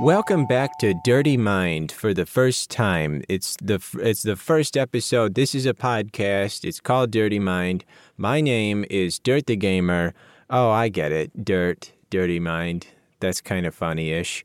Welcome 0.00 0.46
back 0.46 0.78
to 0.78 0.94
Dirty 1.02 1.36
Mind 1.36 1.90
for 1.90 2.14
the 2.14 2.24
first 2.24 2.70
time. 2.70 3.24
It's 3.28 3.56
the 3.60 3.82
it's 4.00 4.22
the 4.22 4.36
first 4.36 4.76
episode. 4.76 5.34
This 5.34 5.56
is 5.56 5.66
a 5.66 5.74
podcast. 5.74 6.64
It's 6.64 6.78
called 6.78 7.10
Dirty 7.10 7.40
Mind. 7.40 7.84
My 8.16 8.40
name 8.40 8.84
is 8.90 9.18
Dirt 9.18 9.46
the 9.46 9.56
Gamer. 9.56 10.14
Oh, 10.48 10.70
I 10.70 10.88
get 10.88 11.10
it. 11.10 11.44
Dirt, 11.44 11.90
Dirty 12.10 12.38
Mind. 12.38 12.86
That's 13.18 13.40
kind 13.40 13.66
of 13.66 13.74
funny-ish. 13.74 14.44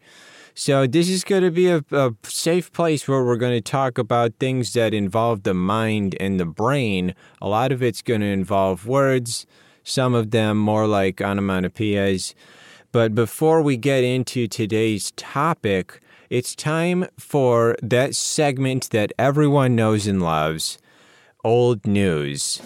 So 0.56 0.88
this 0.88 1.08
is 1.08 1.24
going 1.24 1.44
to 1.44 1.52
be 1.52 1.70
a, 1.70 1.86
a 1.92 2.16
safe 2.24 2.74
place 2.74 3.08
where 3.08 3.24
we're 3.24 3.38
going 3.38 3.56
to 3.56 3.62
talk 3.62 4.00
about 4.00 4.34
things 4.40 4.74
that 4.74 4.92
involve 4.92 5.44
the 5.44 5.54
mind 5.54 6.16
and 6.20 6.40
the 6.40 6.46
brain. 6.46 7.14
A 7.44 7.48
lot 7.48 7.72
of 7.72 7.84
it's 7.84 8.02
going 8.02 8.22
to 8.22 8.28
involve 8.28 8.88
words. 8.88 9.46
Some 9.84 10.16
of 10.16 10.32
them 10.32 10.58
more 10.58 10.88
like 10.88 11.18
onomatopoeias. 11.18 12.34
But 12.94 13.16
before 13.16 13.64
we 13.64 13.76
get 13.76 14.04
into 14.04 14.48
today's 14.48 15.10
topic, 15.16 16.00
it's 16.30 16.54
time 16.54 17.08
for 17.18 17.76
that 17.82 18.14
segment 18.14 18.92
that 18.92 19.12
everyone 19.18 19.76
knows 19.76 20.06
and 20.06 20.22
loves 20.22 20.78
old 21.44 21.88
news. 21.88 22.62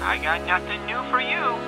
I 0.00 0.18
got 0.22 0.46
nothing 0.46 0.86
new 0.86 1.02
for 1.10 1.20
you. 1.20 1.58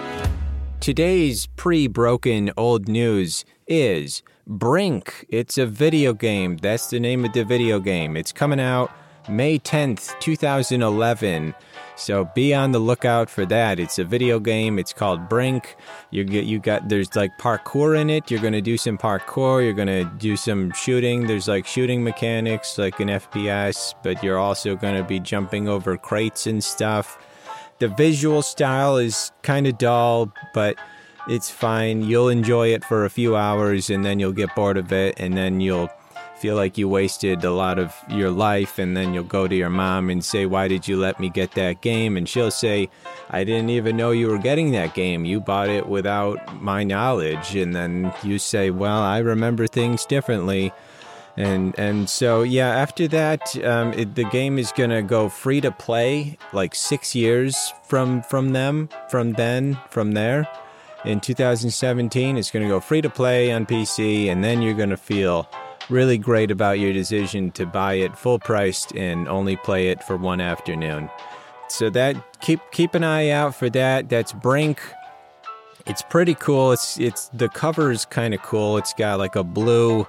Today's 0.81 1.49
pre 1.49 1.87
broken 1.87 2.51
old 2.57 2.89
news 2.89 3.45
is 3.67 4.23
Brink. 4.47 5.27
It's 5.29 5.59
a 5.59 5.67
video 5.67 6.15
game. 6.15 6.57
That's 6.57 6.89
the 6.89 6.99
name 6.99 7.27
of 7.27 7.35
the 7.35 7.45
video 7.45 7.79
game. 7.79 8.17
It's 8.17 8.33
coming 8.33 8.59
out 8.59 8.91
May 9.29 9.59
10th, 9.59 10.19
2011. 10.21 11.55
So 11.95 12.25
be 12.35 12.53
on 12.55 12.73
the 12.73 12.79
lookout 12.81 13.31
for 13.31 13.47
that. 13.47 13.79
It's 13.79 13.99
a 13.99 14.05
video 14.05 14.41
game. 14.41 14.79
It's 14.79 14.93
called 14.93 15.29
Brink. 15.29 15.77
You 16.11 16.25
get 16.25 16.45
you 16.47 16.59
got 16.59 16.89
there's 16.89 17.15
like 17.15 17.31
parkour 17.39 17.97
in 17.97 18.11
it. 18.11 18.31
You're 18.31 18.41
gonna 18.41 18.61
do 18.61 18.77
some 18.77 18.99
parkour. 18.99 19.63
You're 19.63 19.75
gonna 19.75 20.05
do 20.05 20.37
some 20.37 20.73
shooting. 20.73 21.27
There's 21.27 21.47
like 21.47 21.67
shooting 21.67 22.03
mechanics 22.03 22.79
like 22.79 22.99
an 22.99 23.09
FPS, 23.09 23.95
but 24.03 24.23
you're 24.25 24.39
also 24.39 24.75
gonna 24.75 25.05
be 25.05 25.21
jumping 25.21 25.69
over 25.69 25.97
crates 25.97 26.47
and 26.47 26.63
stuff. 26.65 27.19
The 27.79 27.89
visual 27.89 28.43
style 28.43 28.97
is 28.97 29.31
kind 29.43 29.67
of 29.67 29.79
dull, 29.79 30.33
but 30.55 30.77
it's 31.29 31.51
fine. 31.51 32.03
You'll 32.03 32.29
enjoy 32.29 32.69
it 32.69 32.85
for 32.85 33.05
a 33.05 33.11
few 33.11 33.37
hours 33.37 33.91
and 33.91 34.05
then 34.05 34.19
you'll 34.19 34.33
get 34.33 34.55
bored 34.57 34.77
of 34.77 34.93
it 34.93 35.21
and 35.21 35.37
then 35.37 35.61
you'll 35.61 35.91
feel 36.43 36.57
like 36.57 36.77
you 36.77 36.89
wasted 36.89 37.45
a 37.45 37.53
lot 37.53 37.79
of 37.79 37.95
your 38.09 38.29
life 38.29 38.81
and 38.81 38.97
then 38.97 39.15
you'll 39.15 39.23
go 39.23 39.47
to 39.47 39.55
your 39.55 39.71
mom 39.71 40.11
and 40.11 40.25
say 40.25 40.45
why 40.45 40.67
did 40.67 40.89
you 40.89 40.97
let 40.97 41.21
me 41.21 41.31
get 41.31 41.53
that 41.53 41.81
game? 41.83 42.17
And 42.17 42.29
she'll 42.29 42.51
say 42.51 42.89
i 43.31 43.45
didn't 43.45 43.71
even 43.71 43.97
know 43.97 44.11
you 44.11 44.27
were 44.27 44.39
getting 44.39 44.73
that 44.73 44.93
game. 44.93 45.25
You 45.25 45.39
bought 45.41 45.69
it 45.69 45.87
without 45.87 46.61
my 46.61 46.83
knowledge. 46.83 47.55
And 47.55 47.77
then 47.77 48.13
you 48.25 48.41
say 48.41 48.71
well 48.71 48.99
i 48.99 49.19
remember 49.19 49.69
things 49.69 50.05
differently. 50.05 50.73
And 51.37 51.79
and 51.79 52.11
so 52.11 52.43
yeah 52.43 52.71
after 52.71 53.07
that 53.07 53.57
um, 53.65 53.93
it, 53.93 54.17
the 54.17 54.25
game 54.25 54.59
is 54.59 54.73
gonna 54.73 55.01
go 55.01 55.29
free 55.29 55.61
to 55.61 55.71
play 55.71 56.39
like 56.53 56.75
six 56.75 57.15
years 57.15 57.73
from 57.85 58.21
from 58.23 58.49
them 58.49 58.89
from 59.09 59.35
then 59.35 59.79
from 59.91 60.11
there. 60.11 60.49
In 61.05 61.21
2017 61.21 62.37
it's 62.37 62.51
gonna 62.51 62.67
go 62.67 62.81
free 62.81 63.01
to 63.01 63.11
play 63.11 63.53
on 63.53 63.65
pc 63.65 64.27
and 64.27 64.43
then 64.43 64.61
you're 64.61 64.75
gonna 64.83 64.97
feel 64.97 65.49
really 65.93 66.19
great 66.19 66.51
about 66.51 66.81
your 66.81 66.93
decision 66.93 67.53
to 67.53 67.67
buy 67.67 67.95
it 67.95 68.19
full 68.19 68.39
priced 68.39 68.97
and 68.97 69.29
only 69.29 69.57
play 69.57 69.89
it 69.89 70.03
for 70.03 70.17
one 70.17 70.41
afternoon. 70.41 71.11
So 71.69 71.91
that 71.91 72.41
keep 72.41 72.61
keep 72.73 72.95
an 72.95 73.05
eye 73.05 73.31
out 73.31 73.55
for 73.55 73.71
that. 73.71 74.09
That's 74.09 74.33
Brink. 74.33 74.81
It's 75.87 76.03
pretty 76.03 76.35
cool. 76.35 76.73
It's 76.73 76.99
it's 76.99 77.29
the 77.29 77.49
cover 77.49 77.91
is 77.91 78.05
kind 78.05 78.35
of 78.35 78.43
cool. 78.43 78.79
It's 78.79 78.93
got 78.95 79.19
like 79.19 79.37
a 79.37 79.45
blue 79.45 80.07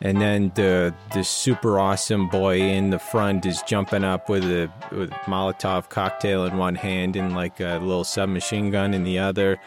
and 0.00 0.20
then 0.20 0.52
the 0.54 0.94
the 1.14 1.24
super 1.24 1.78
awesome 1.78 2.28
boy 2.28 2.60
in 2.60 2.90
the 2.90 2.98
front 2.98 3.46
is 3.46 3.62
jumping 3.62 4.04
up 4.04 4.28
with 4.28 4.44
a 4.44 4.70
with 4.92 5.10
Molotov 5.24 5.88
cocktail 5.88 6.44
in 6.44 6.58
one 6.58 6.74
hand 6.74 7.16
and 7.16 7.34
like 7.34 7.60
a 7.60 7.78
little 7.78 8.04
submachine 8.04 8.70
gun 8.70 8.92
in 8.92 9.04
the 9.04 9.18
other. 9.18 9.58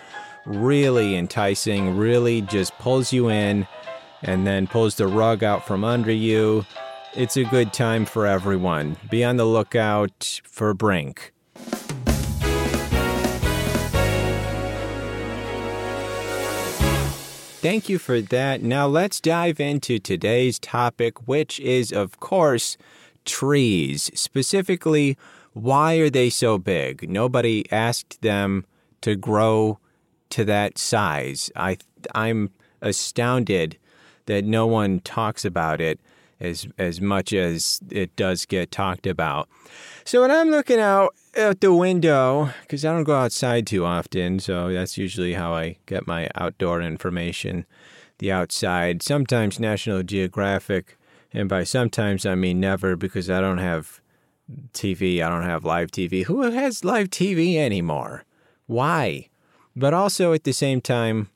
Really 0.45 1.15
enticing, 1.15 1.97
really 1.97 2.41
just 2.41 2.77
pulls 2.77 3.11
you 3.11 3.29
in 3.29 3.67
and 4.21 4.45
then 4.45 4.67
pulls 4.67 4.95
the 4.95 5.07
rug 5.07 5.43
out 5.43 5.65
from 5.65 5.83
under 5.83 6.11
you. 6.11 6.65
It's 7.15 7.37
a 7.37 7.43
good 7.43 7.73
time 7.73 8.05
for 8.05 8.27
everyone. 8.27 8.97
Be 9.09 9.23
on 9.23 9.37
the 9.37 9.45
lookout 9.45 10.41
for 10.43 10.73
Brink. 10.73 11.33
Thank 17.61 17.89
you 17.89 17.99
for 17.99 18.21
that. 18.21 18.63
Now 18.63 18.87
let's 18.87 19.19
dive 19.19 19.59
into 19.59 19.99
today's 19.99 20.59
topic, 20.59 21.27
which 21.27 21.59
is, 21.59 21.91
of 21.91 22.19
course, 22.21 22.77
trees. 23.25 24.09
Specifically, 24.13 25.17
why 25.51 25.95
are 25.95 26.09
they 26.09 26.29
so 26.29 26.57
big? 26.57 27.09
Nobody 27.09 27.69
asked 27.69 28.21
them 28.21 28.65
to 29.01 29.17
grow 29.17 29.79
to 30.29 30.45
that 30.45 30.77
size. 30.77 31.51
I, 31.53 31.77
I'm 32.15 32.51
astounded 32.81 33.77
that 34.29 34.45
no 34.45 34.67
one 34.67 34.99
talks 34.99 35.43
about 35.43 35.81
it 35.81 35.99
as 36.39 36.67
as 36.77 37.01
much 37.01 37.33
as 37.33 37.81
it 37.89 38.15
does 38.15 38.45
get 38.45 38.71
talked 38.71 39.07
about. 39.07 39.49
So 40.05 40.21
when 40.21 40.29
I'm 40.31 40.51
looking 40.51 40.79
out 40.79 41.15
out 41.35 41.61
the 41.61 41.73
window, 41.73 42.51
because 42.61 42.85
I 42.85 42.93
don't 42.93 43.03
go 43.03 43.15
outside 43.15 43.65
too 43.65 43.85
often, 43.85 44.39
so 44.39 44.71
that's 44.71 44.97
usually 44.97 45.33
how 45.33 45.53
I 45.55 45.77
get 45.87 46.07
my 46.07 46.29
outdoor 46.35 46.81
information. 46.81 47.65
The 48.19 48.31
outside, 48.31 49.01
sometimes 49.01 49.59
National 49.59 50.03
Geographic, 50.03 50.97
and 51.33 51.49
by 51.49 51.63
sometimes 51.63 52.25
I 52.25 52.35
mean 52.35 52.59
never, 52.59 52.95
because 52.95 53.31
I 53.31 53.41
don't 53.41 53.57
have 53.57 53.99
TV. 54.73 55.23
I 55.23 55.29
don't 55.29 55.43
have 55.43 55.65
live 55.65 55.89
TV. 55.89 56.25
Who 56.25 56.43
has 56.51 56.85
live 56.85 57.09
TV 57.09 57.55
anymore? 57.55 58.25
Why? 58.67 59.29
But 59.75 59.95
also 59.95 60.33
at 60.33 60.43
the 60.43 60.53
same 60.53 60.81
time, 60.81 61.29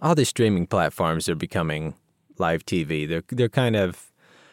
all 0.00 0.14
the 0.14 0.24
streaming 0.24 0.66
platforms 0.66 1.28
are 1.28 1.34
becoming 1.34 1.94
live 2.38 2.64
TV. 2.64 3.08
They're 3.08 3.24
they're 3.28 3.48
kind 3.48 3.76
of 3.76 4.10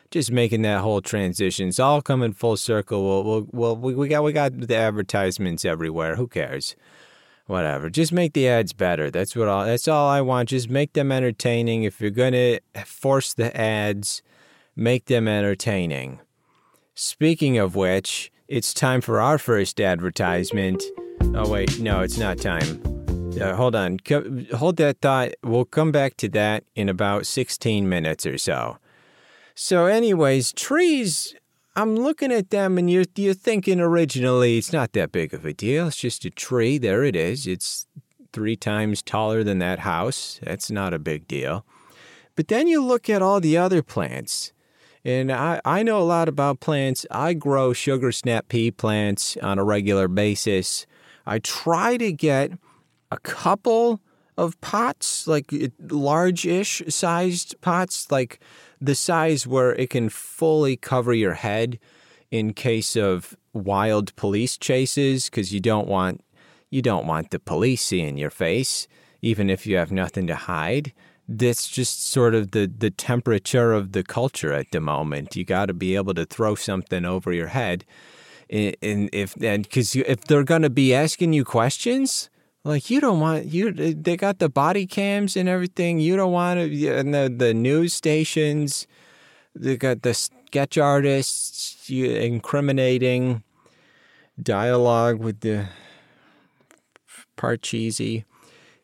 just 0.09 0.31
making 0.31 0.61
that 0.63 0.81
whole 0.81 1.01
transition. 1.01 1.69
It's 1.69 1.79
all 1.79 2.01
coming 2.01 2.33
full 2.33 2.57
circle. 2.57 3.07
Well, 3.07 3.23
well, 3.23 3.47
well 3.51 3.75
we, 3.77 3.95
we 3.95 4.07
got 4.07 4.23
we 4.23 4.33
got 4.33 4.57
the 4.57 4.75
advertisements 4.75 5.65
everywhere. 5.65 6.15
Who 6.15 6.27
cares? 6.27 6.75
Whatever. 7.47 7.89
Just 7.89 8.13
make 8.13 8.33
the 8.33 8.47
ads 8.47 8.73
better. 8.73 9.09
That's 9.09 9.35
what 9.35 9.47
all. 9.47 9.65
That's 9.65 9.87
all 9.87 10.07
I 10.07 10.21
want. 10.21 10.49
Just 10.49 10.69
make 10.69 10.93
them 10.93 11.11
entertaining. 11.11 11.83
If 11.83 11.99
you're 11.99 12.11
gonna 12.11 12.59
force 12.85 13.33
the 13.33 13.55
ads, 13.59 14.21
make 14.75 15.05
them 15.05 15.27
entertaining. 15.27 16.19
Speaking 16.93 17.57
of 17.57 17.75
which, 17.75 18.31
it's 18.47 18.73
time 18.73 19.01
for 19.01 19.21
our 19.21 19.37
first 19.37 19.79
advertisement. 19.79 20.83
Oh 21.33 21.49
wait, 21.49 21.79
no, 21.79 22.01
it's 22.01 22.17
not 22.17 22.37
time. 22.37 22.90
Uh, 23.39 23.55
hold 23.55 23.75
on. 23.75 23.99
Co- 23.99 24.45
hold 24.55 24.77
that 24.77 25.01
thought. 25.01 25.31
We'll 25.43 25.65
come 25.65 25.91
back 25.91 26.17
to 26.17 26.29
that 26.29 26.63
in 26.75 26.89
about 26.89 27.25
16 27.25 27.87
minutes 27.87 28.25
or 28.25 28.37
so. 28.37 28.77
So, 29.55 29.85
anyways, 29.85 30.53
trees, 30.53 31.35
I'm 31.75 31.95
looking 31.95 32.31
at 32.31 32.49
them 32.49 32.77
and 32.77 32.89
you're, 32.89 33.05
you're 33.15 33.33
thinking 33.33 33.79
originally 33.79 34.57
it's 34.57 34.73
not 34.73 34.93
that 34.93 35.11
big 35.11 35.33
of 35.33 35.45
a 35.45 35.53
deal. 35.53 35.87
It's 35.87 35.97
just 35.97 36.25
a 36.25 36.29
tree. 36.29 36.77
There 36.77 37.03
it 37.03 37.15
is. 37.15 37.47
It's 37.47 37.85
three 38.33 38.55
times 38.55 39.01
taller 39.01 39.43
than 39.43 39.59
that 39.59 39.79
house. 39.79 40.39
That's 40.43 40.71
not 40.71 40.93
a 40.93 40.99
big 40.99 41.27
deal. 41.27 41.65
But 42.35 42.47
then 42.47 42.67
you 42.67 42.83
look 42.83 43.09
at 43.09 43.21
all 43.21 43.39
the 43.39 43.57
other 43.57 43.81
plants. 43.81 44.53
And 45.03 45.31
I, 45.31 45.59
I 45.65 45.83
know 45.83 45.99
a 45.99 46.03
lot 46.03 46.29
about 46.29 46.59
plants. 46.59 47.05
I 47.09 47.33
grow 47.33 47.73
sugar 47.73 48.11
snap 48.11 48.47
pea 48.49 48.71
plants 48.71 49.35
on 49.41 49.57
a 49.57 49.63
regular 49.63 50.07
basis. 50.07 50.85
I 51.25 51.39
try 51.39 51.97
to 51.97 52.11
get 52.11 52.51
a 53.11 53.19
couple 53.19 53.99
of 54.37 54.59
pots, 54.61 55.27
like 55.27 55.51
large 55.89 56.45
ish 56.45 56.81
sized 56.87 57.59
pots, 57.61 58.09
like 58.09 58.39
the 58.79 58.95
size 58.95 59.45
where 59.45 59.73
it 59.75 59.89
can 59.89 60.09
fully 60.09 60.75
cover 60.77 61.13
your 61.13 61.33
head 61.33 61.79
in 62.31 62.53
case 62.53 62.95
of 62.95 63.35
wild 63.53 64.15
police 64.15 64.57
chases, 64.57 65.29
because 65.29 65.53
you 65.53 65.59
don't 65.59 65.87
want 65.87 66.23
you 66.69 66.81
don't 66.81 67.05
want 67.05 67.31
the 67.31 67.39
police 67.39 67.81
seeing 67.81 68.17
your 68.17 68.29
face, 68.29 68.87
even 69.21 69.49
if 69.49 69.67
you 69.67 69.75
have 69.75 69.91
nothing 69.91 70.25
to 70.27 70.35
hide. 70.35 70.93
That's 71.27 71.67
just 71.67 72.09
sort 72.09 72.33
of 72.33 72.51
the, 72.51 72.65
the 72.65 72.89
temperature 72.89 73.73
of 73.73 73.91
the 73.91 74.03
culture 74.03 74.53
at 74.53 74.71
the 74.71 74.79
moment. 74.79 75.35
You 75.35 75.45
got 75.45 75.67
to 75.67 75.73
be 75.73 75.95
able 75.95 76.13
to 76.15 76.25
throw 76.25 76.55
something 76.55 77.05
over 77.05 77.31
your 77.31 77.47
head, 77.47 77.85
and 78.49 79.09
if 79.13 79.35
and 79.41 79.63
because 79.63 79.95
if 79.95 80.21
they're 80.23 80.43
going 80.43 80.63
to 80.63 80.69
be 80.69 80.93
asking 80.93 81.33
you 81.33 81.43
questions, 81.45 82.29
like 82.63 82.89
you 82.89 83.01
don't 83.01 83.19
want 83.19 83.45
you. 83.45 83.71
They 83.71 84.17
got 84.17 84.39
the 84.39 84.49
body 84.49 84.85
cams 84.85 85.35
and 85.35 85.49
everything. 85.49 85.99
You 85.99 86.15
don't 86.15 86.31
want 86.31 86.59
to. 86.59 86.87
And 86.87 87.13
the 87.13 87.33
the 87.35 87.53
news 87.53 87.93
stations. 87.93 88.87
They 89.53 89.75
got 89.75 90.01
the 90.03 90.13
sketch 90.13 90.77
artists 90.77 91.89
you, 91.89 92.09
incriminating 92.09 93.43
dialogue 94.41 95.19
with 95.19 95.41
the 95.41 95.67
part 97.35 97.61
cheesy. 97.61 98.25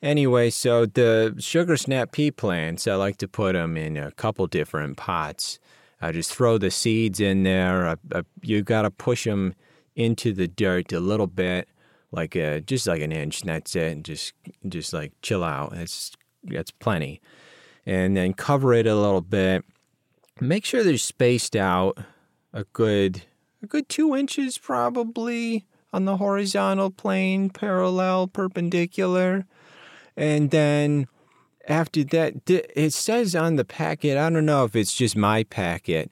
Anyway, 0.01 0.49
so 0.49 0.85
the 0.85 1.35
sugar 1.39 1.75
snap 1.77 2.11
pea 2.11 2.31
plants, 2.31 2.87
I 2.87 2.95
like 2.95 3.17
to 3.17 3.27
put 3.27 3.53
them 3.53 3.77
in 3.77 3.97
a 3.97 4.11
couple 4.11 4.45
different 4.47 4.97
pots. 4.97 5.59
I 6.01 6.11
just 6.11 6.33
throw 6.33 6.57
the 6.57 6.69
seeds 6.69 7.19
in 7.19 7.43
there. 7.43 7.87
I, 7.87 7.95
I, 8.13 8.21
you 8.41 8.61
got 8.61 8.83
to 8.83 8.91
push 8.91 9.23
them 9.23 9.55
into 9.95 10.33
the 10.33 10.47
dirt 10.47 10.93
a 10.93 10.99
little 10.99 11.25
bit, 11.25 11.67
like 12.11 12.35
a, 12.35 12.61
just 12.61 12.87
like 12.87 13.01
an 13.01 13.11
inch. 13.11 13.41
And 13.41 13.49
that's 13.49 13.75
it. 13.75 13.91
And 13.91 14.05
just 14.05 14.33
just 14.67 14.93
like 14.93 15.13
chill 15.21 15.43
out. 15.43 15.73
That's 15.73 16.15
that's 16.43 16.71
plenty. 16.71 17.21
And 17.85 18.17
then 18.17 18.33
cover 18.33 18.73
it 18.73 18.87
a 18.87 18.95
little 18.95 19.21
bit. 19.21 19.63
Make 20.39 20.65
sure 20.65 20.83
they're 20.83 20.97
spaced 20.97 21.55
out 21.55 21.97
a 22.53 22.63
good 22.73 23.23
a 23.61 23.67
good 23.67 23.89
two 23.89 24.15
inches 24.15 24.57
probably 24.57 25.65
on 25.93 26.05
the 26.05 26.17
horizontal 26.17 26.91
plane, 26.91 27.49
parallel, 27.49 28.27
perpendicular. 28.27 29.45
And 30.15 30.51
then 30.51 31.07
after 31.67 32.03
that, 32.05 32.49
it 32.49 32.93
says 32.93 33.35
on 33.35 33.55
the 33.55 33.65
packet, 33.65 34.17
I 34.17 34.29
don't 34.29 34.45
know 34.45 34.63
if 34.63 34.75
it's 34.75 34.93
just 34.93 35.15
my 35.15 35.43
packet. 35.43 36.11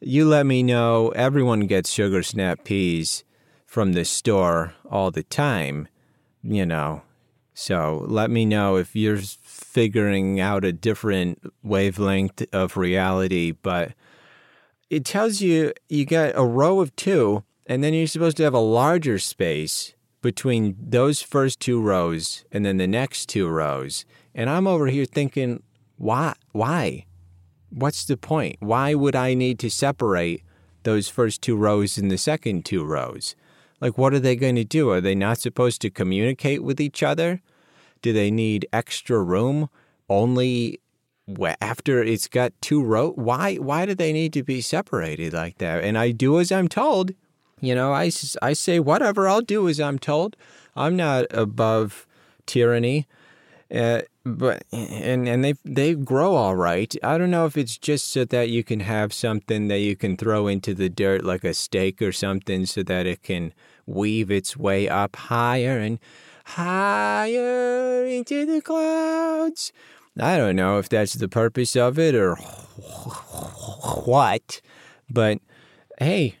You 0.00 0.28
let 0.28 0.46
me 0.46 0.62
know. 0.62 1.08
Everyone 1.10 1.60
gets 1.60 1.90
sugar 1.90 2.22
snap 2.22 2.64
peas 2.64 3.24
from 3.68 3.92
the 3.92 4.04
store 4.04 4.72
all 4.90 5.10
the 5.10 5.22
time, 5.22 5.86
you 6.42 6.64
know. 6.64 7.02
So 7.52 8.02
let 8.08 8.30
me 8.30 8.46
know 8.46 8.76
if 8.76 8.96
you're 8.96 9.18
figuring 9.18 10.40
out 10.40 10.64
a 10.64 10.72
different 10.72 11.52
wavelength 11.62 12.46
of 12.50 12.78
reality. 12.78 13.52
But 13.52 13.92
it 14.88 15.04
tells 15.04 15.42
you 15.42 15.74
you 15.90 16.06
got 16.06 16.32
a 16.34 16.46
row 16.46 16.80
of 16.80 16.96
two, 16.96 17.44
and 17.66 17.84
then 17.84 17.92
you're 17.92 18.06
supposed 18.06 18.38
to 18.38 18.42
have 18.44 18.54
a 18.54 18.58
larger 18.58 19.18
space 19.18 19.92
between 20.22 20.74
those 20.80 21.20
first 21.20 21.60
two 21.60 21.78
rows 21.78 22.46
and 22.50 22.64
then 22.64 22.78
the 22.78 22.86
next 22.86 23.28
two 23.28 23.48
rows. 23.48 24.06
And 24.34 24.48
I'm 24.48 24.66
over 24.66 24.86
here 24.86 25.04
thinking, 25.04 25.62
why? 25.98 26.32
Why? 26.52 27.04
What's 27.68 28.06
the 28.06 28.16
point? 28.16 28.56
Why 28.60 28.94
would 28.94 29.14
I 29.14 29.34
need 29.34 29.58
to 29.58 29.70
separate 29.70 30.42
those 30.84 31.08
first 31.08 31.42
two 31.42 31.54
rows 31.54 31.98
and 31.98 32.10
the 32.10 32.16
second 32.16 32.64
two 32.64 32.82
rows? 32.82 33.36
Like, 33.80 33.96
what 33.96 34.12
are 34.14 34.18
they 34.18 34.36
going 34.36 34.56
to 34.56 34.64
do? 34.64 34.90
Are 34.90 35.00
they 35.00 35.14
not 35.14 35.38
supposed 35.38 35.80
to 35.82 35.90
communicate 35.90 36.62
with 36.62 36.80
each 36.80 37.02
other? 37.02 37.40
Do 38.02 38.12
they 38.12 38.30
need 38.30 38.66
extra 38.72 39.22
room 39.22 39.68
only 40.08 40.80
after 41.60 42.02
it's 42.02 42.28
got 42.28 42.52
two 42.60 42.82
rows? 42.82 43.14
Why, 43.16 43.56
why 43.56 43.86
do 43.86 43.94
they 43.94 44.12
need 44.12 44.32
to 44.32 44.42
be 44.42 44.60
separated 44.60 45.32
like 45.32 45.58
that? 45.58 45.84
And 45.84 45.96
I 45.98 46.10
do 46.10 46.40
as 46.40 46.50
I'm 46.50 46.68
told. 46.68 47.12
You 47.60 47.74
know, 47.74 47.92
I, 47.92 48.10
I 48.40 48.52
say 48.52 48.78
whatever 48.78 49.28
I'll 49.28 49.40
do 49.40 49.68
as 49.68 49.80
I'm 49.80 49.98
told. 49.98 50.36
I'm 50.76 50.96
not 50.96 51.26
above 51.30 52.06
tyranny. 52.46 53.06
Uh, 53.74 54.00
but 54.24 54.62
and 54.72 55.28
and 55.28 55.44
they 55.44 55.54
they 55.64 55.94
grow 55.94 56.34
all 56.34 56.56
right. 56.56 56.94
I 57.02 57.18
don't 57.18 57.30
know 57.30 57.44
if 57.44 57.56
it's 57.56 57.76
just 57.76 58.08
so 58.10 58.24
that 58.24 58.48
you 58.48 58.64
can 58.64 58.80
have 58.80 59.12
something 59.12 59.68
that 59.68 59.80
you 59.80 59.94
can 59.94 60.16
throw 60.16 60.46
into 60.46 60.72
the 60.74 60.88
dirt 60.88 61.22
like 61.22 61.44
a 61.44 61.52
stake 61.52 62.00
or 62.00 62.12
something, 62.12 62.64
so 62.64 62.82
that 62.82 63.06
it 63.06 63.22
can 63.22 63.52
weave 63.86 64.30
its 64.30 64.56
way 64.56 64.88
up 64.88 65.16
higher 65.16 65.78
and 65.78 65.98
higher 66.44 68.06
into 68.06 68.46
the 68.46 68.62
clouds. 68.62 69.72
I 70.18 70.36
don't 70.36 70.56
know 70.56 70.78
if 70.78 70.88
that's 70.88 71.14
the 71.14 71.28
purpose 71.28 71.76
of 71.76 71.98
it 71.98 72.14
or 72.14 72.36
what, 74.04 74.60
but 75.10 75.38
hey, 75.98 76.36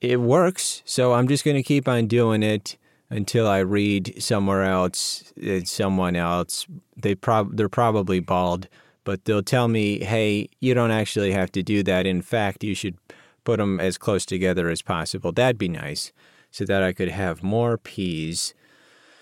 it 0.00 0.20
works. 0.20 0.82
So 0.84 1.12
I'm 1.12 1.28
just 1.28 1.44
going 1.44 1.56
to 1.56 1.62
keep 1.62 1.88
on 1.88 2.06
doing 2.06 2.42
it 2.42 2.78
until 3.10 3.46
I 3.46 3.58
read 3.58 4.14
somewhere 4.22 4.64
else, 4.64 5.32
uh, 5.42 5.60
someone 5.64 6.16
else. 6.16 6.66
They 6.96 7.14
prob 7.14 7.56
they're 7.56 7.68
probably 7.68 8.20
bald, 8.20 8.68
but 9.04 9.24
they'll 9.24 9.42
tell 9.42 9.68
me, 9.68 10.04
"Hey, 10.04 10.48
you 10.60 10.74
don't 10.74 10.90
actually 10.90 11.32
have 11.32 11.50
to 11.52 11.62
do 11.62 11.82
that. 11.84 12.06
In 12.06 12.22
fact, 12.22 12.64
you 12.64 12.74
should 12.74 12.96
put 13.44 13.58
them 13.58 13.80
as 13.80 13.98
close 13.98 14.26
together 14.26 14.68
as 14.68 14.82
possible." 14.82 15.32
That'd 15.32 15.58
be 15.58 15.68
nice, 15.68 16.12
so 16.50 16.64
that 16.64 16.82
I 16.82 16.92
could 16.92 17.08
have 17.08 17.42
more 17.42 17.78
peas, 17.78 18.54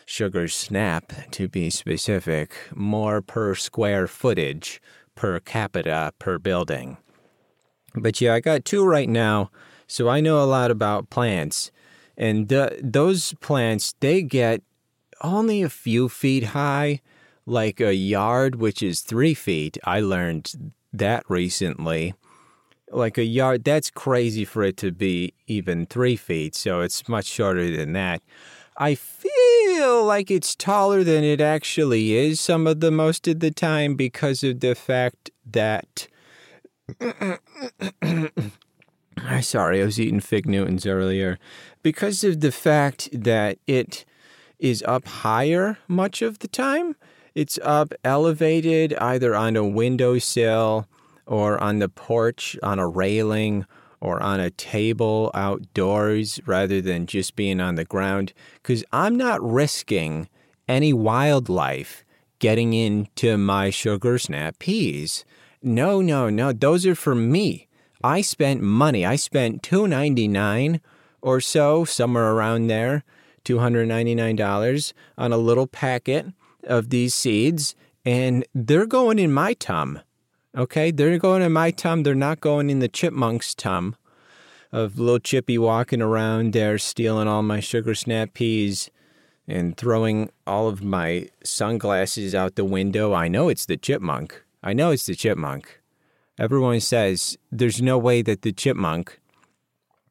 sugar 0.05 0.49
snap 0.49 1.13
to 1.33 1.49
be 1.49 1.71
specific, 1.71 2.55
more 2.75 3.23
per 3.23 3.55
square 3.55 4.07
footage, 4.07 4.81
per 5.15 5.41
capita, 5.41 6.13
per 6.19 6.39
building. 6.39 6.97
But 7.95 8.21
yeah, 8.21 8.35
I 8.35 8.41
got 8.41 8.65
two 8.65 8.85
right 8.85 9.09
now. 9.09 9.51
So 9.87 10.09
I 10.09 10.21
know 10.21 10.43
a 10.43 10.47
lot 10.47 10.71
about 10.71 11.11
plants. 11.11 11.71
And 12.17 12.49
the, 12.49 12.79
those 12.83 13.35
plants, 13.35 13.95
they 14.01 14.23
get 14.23 14.63
only 15.23 15.63
a 15.63 15.69
few 15.69 16.09
feet 16.09 16.45
high, 16.45 17.01
like 17.45 17.81
a 17.81 17.95
yard, 17.95 18.57
which 18.57 18.83
is 18.83 19.01
three 19.01 19.35
feet. 19.35 19.79
I 19.85 20.01
learned 20.01 20.73
that 20.93 21.25
recently. 21.29 22.15
Like 22.91 23.19
a 23.19 23.25
yard, 23.25 23.65
that's 23.65 23.91
crazy 23.91 24.45
for 24.45 24.63
it 24.63 24.77
to 24.79 24.93
be 24.93 25.35
even 25.47 25.87
three 25.87 26.17
feet. 26.17 26.55
So 26.55 26.81
it's 26.81 27.09
much 27.09 27.27
shorter 27.27 27.75
than 27.77 27.93
that. 27.95 28.23
I 28.79 28.95
feel 28.95 30.05
like 30.05 30.31
it's 30.31 30.55
taller 30.55 31.03
than 31.03 31.25
it 31.25 31.41
actually 31.41 32.15
is 32.15 32.41
some 32.41 32.67
of 32.67 32.81
the 32.81 32.91
most 32.91 33.27
of 33.27 33.41
the 33.41 33.51
time 33.51 33.95
because 33.95 34.45
of 34.45 34.61
the 34.61 34.75
fact 34.75 35.31
that 35.51 36.09
sorry, 39.41 39.83
I 39.83 39.85
was 39.85 40.01
eating 40.01 40.21
fig 40.21 40.47
Newtons 40.47 40.87
earlier. 40.87 41.39
Because 41.87 42.25
of 42.25 42.41
the 42.41 42.51
fact 42.51 43.11
that 43.13 43.59
it 43.69 44.05
is 44.59 44.83
up 44.89 45.07
higher 45.07 45.79
much 45.87 46.21
of 46.21 46.41
the 46.41 46.49
time, 46.49 46.97
it's 47.33 47.61
up 47.63 47.95
elevated 48.03 48.93
either 48.95 49.37
on 49.37 49.55
a 49.55 49.65
windowsill 49.65 50.89
or 51.27 51.63
on 51.63 51.79
the 51.79 51.89
porch 51.89 52.59
on 52.61 52.81
a 52.81 52.89
railing 52.89 53.67
or 54.01 54.21
on 54.21 54.41
a 54.41 54.51
table 54.51 55.31
outdoors 55.33 56.41
rather 56.45 56.81
than 56.81 57.07
just 57.07 57.37
being 57.37 57.61
on 57.61 57.77
the 57.77 57.85
ground. 57.85 58.33
Because 58.55 58.83
I'm 58.93 59.15
not 59.15 59.41
risking 59.41 60.29
any 60.67 60.93
wildlife 60.93 62.05
getting 62.41 62.73
into 62.73 63.39
my 63.39 63.71
sugar 63.71 64.19
snap 64.19 64.59
peas. 64.59 65.25
No, 65.63 66.01
no, 66.01 66.31
no. 66.31 66.53
Those 66.53 66.85
are 66.85 66.97
for 66.97 67.15
me. 67.15 67.69
I 68.03 68.23
spent 68.23 68.61
money. 68.61 69.07
I 69.07 69.15
spent 69.15 69.63
two 69.63 69.87
ninety 69.87 70.27
nine 70.27 70.81
or 71.23 71.41
so, 71.41 71.85
somewhere 71.85 72.33
around 72.33 72.69
there, 72.69 73.05
two 73.45 73.59
hundred 73.59 73.87
ninety 73.89 74.15
nine 74.15 74.37
dollars 74.37 74.95
on 75.17 75.33
a 75.33 75.39
little 75.39 75.67
packet 75.67 76.27
of 76.65 76.91
these 76.91 77.15
seeds, 77.15 77.75
and 78.05 78.45
they're 78.55 78.87
going 78.87 79.19
in 79.19 79.33
my 79.33 79.55
tum. 79.55 80.01
Okay, 80.57 80.91
they're 80.91 81.19
going 81.19 81.43
in 81.43 81.53
my 81.53 81.71
tum. 81.71 82.03
They're 82.03 82.15
not 82.15 82.41
going 82.41 82.71
in 82.71 82.79
the 82.79 82.89
chipmunk's 82.89 83.55
tum. 83.55 83.97
Of 84.73 84.99
little 84.99 85.21
Chippy 85.21 85.59
walking 85.59 86.03
around 86.03 86.53
there, 86.53 86.77
stealing 86.77 87.29
all 87.29 87.43
my 87.43 87.61
sugar 87.61 87.95
snap 87.95 88.35
peas 88.35 88.91
and 89.47 89.77
throwing 89.77 90.31
all 90.47 90.69
of 90.69 90.83
my 90.83 91.29
sunglasses 91.45 92.35
out 92.35 92.57
the 92.57 92.65
window. 92.65 93.15
I 93.15 93.29
know 93.29 93.49
it's 93.49 93.67
the 93.67 93.77
chipmunk. 93.77 94.43
I 94.63 94.73
know 94.73 94.91
it's 94.91 95.07
the 95.07 95.15
chipmunk. 95.15 95.81
Everyone 96.39 96.81
says 96.81 97.39
there's 97.53 97.81
no 97.81 97.97
way 97.97 98.23
that 98.23 98.43
the 98.43 98.53
chipmunk 98.53 99.21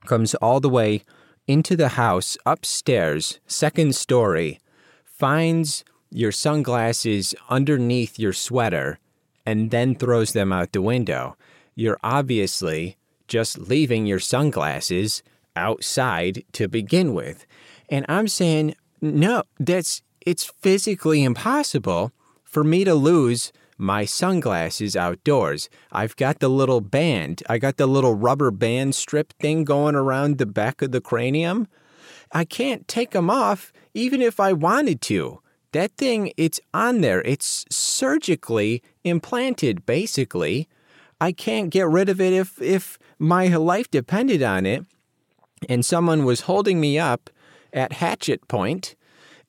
comes 0.05 0.35
all 0.35 0.59
the 0.59 0.69
way 0.69 1.03
into 1.47 1.75
the 1.75 1.89
house 1.89 2.37
upstairs, 2.45 3.39
second 3.47 3.95
story, 3.95 4.59
finds 5.03 5.83
your 6.09 6.31
sunglasses 6.31 7.35
underneath 7.49 8.17
your 8.17 8.33
sweater, 8.33 8.99
and 9.45 9.71
then 9.71 9.95
throws 9.95 10.33
them 10.33 10.51
out 10.51 10.71
the 10.71 10.81
window. 10.81 11.35
You're 11.75 11.99
obviously 12.03 12.97
just 13.27 13.57
leaving 13.57 14.05
your 14.05 14.19
sunglasses 14.19 15.23
outside 15.55 16.43
to 16.53 16.67
begin 16.67 17.13
with. 17.13 17.45
And 17.89 18.05
I'm 18.09 18.27
saying, 18.27 18.75
no, 19.01 19.43
that's 19.59 20.01
it's 20.25 20.45
physically 20.61 21.23
impossible 21.23 22.11
for 22.43 22.63
me 22.63 22.83
to 22.83 22.95
lose 22.95 23.51
my 23.77 24.05
sunglasses 24.05 24.95
outdoors. 24.95 25.69
I've 25.91 26.15
got 26.15 26.39
the 26.39 26.49
little 26.49 26.81
band, 26.81 27.43
I 27.49 27.57
got 27.57 27.77
the 27.77 27.87
little 27.87 28.13
rubber 28.13 28.51
band 28.51 28.95
strip 28.95 29.33
thing 29.33 29.63
going 29.63 29.95
around 29.95 30.37
the 30.37 30.45
back 30.45 30.81
of 30.81 30.91
the 30.91 31.01
cranium. 31.01 31.67
I 32.31 32.45
can't 32.45 32.87
take 32.87 33.11
them 33.11 33.29
off 33.29 33.71
even 33.93 34.21
if 34.21 34.39
I 34.39 34.53
wanted 34.53 35.01
to. 35.03 35.41
That 35.71 35.91
thing, 35.97 36.31
it's 36.37 36.59
on 36.73 37.01
there. 37.01 37.21
It's 37.23 37.65
surgically 37.69 38.81
implanted, 39.03 39.85
basically. 39.85 40.69
I 41.19 41.33
can't 41.33 41.69
get 41.69 41.87
rid 41.87 42.07
of 42.07 42.21
it 42.21 42.31
if, 42.31 42.61
if 42.61 42.97
my 43.19 43.47
life 43.47 43.91
depended 43.91 44.41
on 44.41 44.65
it. 44.65 44.85
And 45.67 45.85
someone 45.85 46.23
was 46.23 46.41
holding 46.41 46.79
me 46.79 46.97
up 46.97 47.29
at 47.73 47.93
hatchet 47.93 48.47
point, 48.47 48.95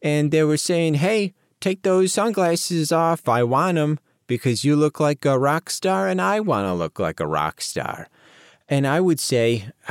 and 0.03 0.33
they 0.33 0.43
were 0.43 0.57
saying, 0.57 0.95
Hey, 0.95 1.33
take 1.61 1.83
those 1.83 2.13
sunglasses 2.13 2.91
off. 2.91 3.29
I 3.29 3.45
want 3.45 3.77
them 3.77 4.01
because 4.27 4.65
you 4.65 4.77
look 4.77 5.01
like 5.01 5.25
a 5.25 5.39
rock 5.39 5.71
star 5.71 6.09
and 6.09 6.21
I 6.21 6.41
want 6.41 6.67
to 6.67 6.75
look 6.75 6.99
like 6.99 7.21
a 7.21 7.27
rock 7.27 7.61
star. 7.61 8.09
And 8.69 8.87
I 8.87 9.01
would 9.01 9.21
say, 9.21 9.71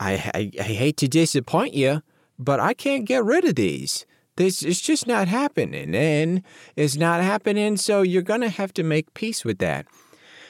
I, 0.00 0.30
I, 0.34 0.52
I 0.60 0.62
hate 0.62 0.96
to 0.98 1.08
disappoint 1.08 1.74
you, 1.74 2.02
but 2.38 2.60
I 2.60 2.72
can't 2.72 3.04
get 3.04 3.24
rid 3.24 3.44
of 3.44 3.56
these. 3.56 4.06
This 4.36 4.62
is 4.62 4.80
just 4.80 5.08
not 5.08 5.26
happening, 5.26 5.96
and 5.96 6.44
it's 6.76 6.94
not 6.94 7.24
happening, 7.24 7.76
so 7.76 8.02
you're 8.02 8.22
going 8.22 8.42
to 8.42 8.48
have 8.48 8.72
to 8.74 8.84
make 8.84 9.12
peace 9.12 9.44
with 9.44 9.58
that. 9.58 9.86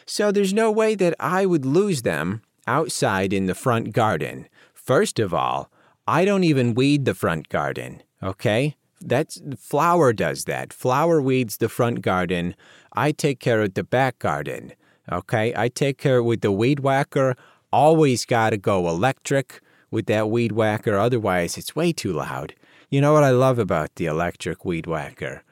So 0.04 0.30
there's 0.30 0.52
no 0.52 0.70
way 0.70 0.94
that 0.96 1.14
I 1.18 1.46
would 1.46 1.64
lose 1.64 2.02
them 2.02 2.42
outside 2.66 3.32
in 3.32 3.46
the 3.46 3.54
front 3.54 3.92
garden. 3.92 4.46
First 4.74 5.18
of 5.18 5.32
all, 5.32 5.70
I 6.06 6.26
don't 6.26 6.44
even 6.44 6.74
weed 6.74 7.06
the 7.06 7.14
front 7.14 7.48
garden, 7.48 8.02
okay? 8.22 8.76
That's 9.00 9.40
flower 9.56 10.12
does 10.12 10.44
that. 10.44 10.72
Flower 10.72 11.20
weeds 11.20 11.58
the 11.58 11.68
front 11.68 12.02
garden. 12.02 12.54
I 12.94 13.12
take 13.12 13.40
care 13.40 13.62
of 13.62 13.74
the 13.74 13.84
back 13.84 14.18
garden. 14.18 14.72
Okay? 15.10 15.54
I 15.56 15.68
take 15.68 15.98
care 15.98 16.22
with 16.22 16.40
the 16.40 16.52
weed 16.52 16.80
whacker. 16.80 17.36
Always 17.72 18.24
got 18.24 18.50
to 18.50 18.56
go 18.56 18.88
electric 18.88 19.60
with 19.90 20.06
that 20.06 20.28
weed 20.30 20.52
whacker 20.52 20.96
otherwise 20.96 21.56
it's 21.56 21.74
way 21.74 21.92
too 21.92 22.12
loud. 22.12 22.54
You 22.90 23.00
know 23.00 23.12
what 23.12 23.24
I 23.24 23.30
love 23.30 23.58
about 23.58 23.94
the 23.96 24.06
electric 24.06 24.64
weed 24.64 24.86
whacker 24.86 25.42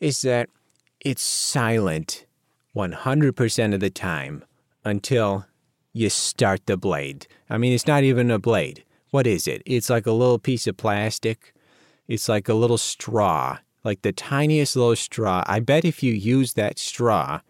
is 0.00 0.22
that 0.22 0.48
it's 1.00 1.22
silent 1.22 2.26
100% 2.74 3.74
of 3.74 3.80
the 3.80 3.90
time 3.90 4.44
until 4.84 5.46
you 5.92 6.10
start 6.10 6.66
the 6.66 6.76
blade. 6.76 7.26
I 7.48 7.58
mean, 7.58 7.72
it's 7.72 7.86
not 7.86 8.04
even 8.04 8.30
a 8.30 8.38
blade. 8.38 8.84
What 9.10 9.26
is 9.26 9.48
it? 9.48 9.62
It's 9.64 9.88
like 9.88 10.06
a 10.06 10.12
little 10.12 10.38
piece 10.38 10.66
of 10.66 10.76
plastic. 10.76 11.54
It's 12.08 12.28
like 12.28 12.48
a 12.48 12.54
little 12.54 12.78
straw, 12.78 13.58
like 13.84 14.02
the 14.02 14.12
tiniest 14.12 14.76
little 14.76 14.96
straw. 14.96 15.42
I 15.46 15.60
bet 15.60 15.84
if 15.84 16.02
you 16.02 16.12
use 16.12 16.54
that 16.54 16.78
straw, 16.78 17.40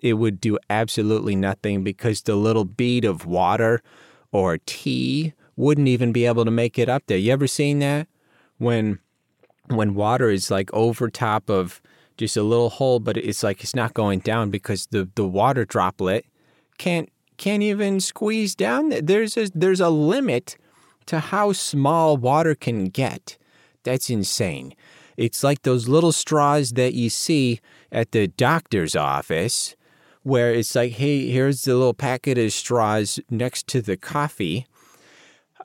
it 0.00 0.14
would 0.14 0.40
do 0.40 0.58
absolutely 0.68 1.34
nothing 1.34 1.82
because 1.82 2.22
the 2.22 2.36
little 2.36 2.64
bead 2.64 3.04
of 3.04 3.24
water 3.24 3.82
or 4.32 4.58
tea 4.66 5.32
wouldn't 5.56 5.88
even 5.88 6.12
be 6.12 6.26
able 6.26 6.44
to 6.44 6.50
make 6.50 6.78
it 6.78 6.88
up 6.88 7.04
there. 7.06 7.16
You 7.16 7.32
ever 7.32 7.46
seen 7.46 7.78
that? 7.78 8.08
When 8.58 8.98
when 9.68 9.94
water 9.94 10.28
is 10.28 10.50
like 10.50 10.72
over 10.74 11.08
top 11.08 11.48
of 11.48 11.80
just 12.16 12.36
a 12.36 12.42
little 12.42 12.70
hole, 12.70 13.00
but 13.00 13.16
it's 13.16 13.42
like 13.42 13.62
it's 13.62 13.74
not 13.74 13.94
going 13.94 14.20
down 14.20 14.50
because 14.50 14.86
the, 14.86 15.08
the 15.14 15.26
water 15.26 15.64
droplet 15.64 16.26
can't 16.78 17.10
can't 17.36 17.62
even 17.62 18.00
squeeze 18.00 18.54
down. 18.54 18.90
There's 18.90 19.36
a 19.36 19.48
there's 19.54 19.80
a 19.80 19.90
limit 19.90 20.56
to 21.06 21.20
how 21.20 21.52
small 21.52 22.16
water 22.16 22.54
can 22.54 22.86
get. 22.86 23.36
That's 23.84 24.10
insane. 24.10 24.74
It's 25.16 25.44
like 25.44 25.62
those 25.62 25.88
little 25.88 26.12
straws 26.12 26.72
that 26.72 26.94
you 26.94 27.08
see 27.08 27.60
at 27.92 28.10
the 28.10 28.26
doctor's 28.26 28.96
office, 28.96 29.76
where 30.22 30.52
it's 30.52 30.74
like, 30.74 30.92
hey, 30.92 31.28
here's 31.30 31.62
the 31.62 31.74
little 31.74 31.94
packet 31.94 32.38
of 32.38 32.52
straws 32.52 33.20
next 33.30 33.66
to 33.68 33.80
the 33.82 33.96
coffee. 33.96 34.66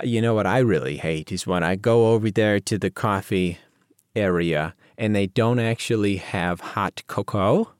You 0.04 0.22
know 0.22 0.34
what 0.34 0.46
I 0.46 0.60
really 0.60 0.98
hate 0.98 1.32
is 1.32 1.48
when 1.48 1.64
I 1.64 1.76
go 1.76 2.14
over 2.14 2.30
there 2.30 2.60
to 2.60 2.78
the 2.78 2.92
coffee 2.92 3.58
area 4.16 4.76
and 4.98 5.16
they 5.16 5.28
don't 5.28 5.60
actually 5.60 6.18
have 6.18 6.60
hot 6.60 7.04
cocoa. 7.08 7.72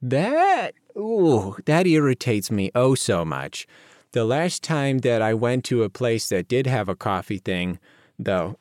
That, 0.00 0.74
ooh, 0.96 1.56
that 1.64 1.86
irritates 1.86 2.50
me 2.50 2.70
oh 2.74 2.94
so 2.94 3.24
much. 3.24 3.66
The 4.12 4.24
last 4.24 4.62
time 4.62 4.98
that 4.98 5.22
I 5.22 5.32
went 5.32 5.64
to 5.66 5.82
a 5.82 5.88
place 5.88 6.28
that 6.28 6.48
did 6.48 6.66
have 6.66 6.88
a 6.88 6.96
coffee 6.96 7.38
thing, 7.38 7.78
though, 8.24 8.58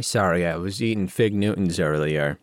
sorry, 0.00 0.46
I 0.46 0.56
was 0.56 0.82
eating 0.82 1.08
Fig 1.08 1.34
Newtons 1.34 1.80
earlier. 1.80 2.38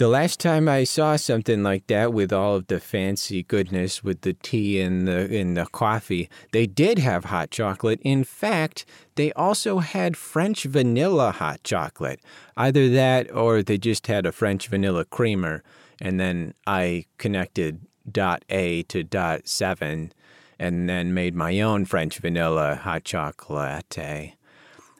The 0.00 0.08
last 0.08 0.40
time 0.40 0.66
I 0.66 0.84
saw 0.84 1.16
something 1.16 1.62
like 1.62 1.86
that 1.88 2.14
with 2.14 2.32
all 2.32 2.56
of 2.56 2.68
the 2.68 2.80
fancy 2.80 3.42
goodness 3.42 4.02
with 4.02 4.22
the 4.22 4.32
tea 4.32 4.80
and 4.80 5.06
the 5.06 5.38
and 5.38 5.58
the 5.58 5.66
coffee, 5.66 6.30
they 6.52 6.66
did 6.66 6.98
have 6.98 7.26
hot 7.26 7.50
chocolate. 7.50 8.00
In 8.02 8.24
fact, 8.24 8.86
they 9.16 9.30
also 9.34 9.80
had 9.80 10.16
French 10.16 10.64
vanilla 10.64 11.32
hot 11.32 11.62
chocolate. 11.64 12.20
Either 12.56 12.88
that 12.88 13.30
or 13.34 13.62
they 13.62 13.76
just 13.76 14.06
had 14.06 14.24
a 14.24 14.32
French 14.32 14.68
vanilla 14.68 15.04
creamer. 15.04 15.62
And 16.00 16.18
then 16.18 16.54
I 16.66 17.04
connected 17.18 17.82
dot 18.10 18.42
A 18.48 18.84
to 18.84 19.02
dot 19.02 19.48
seven 19.48 20.12
and 20.60 20.88
then 20.90 21.14
made 21.14 21.34
my 21.34 21.58
own 21.60 21.86
French 21.86 22.18
vanilla 22.18 22.76
hot 22.76 23.02
chocolate. 23.02 23.96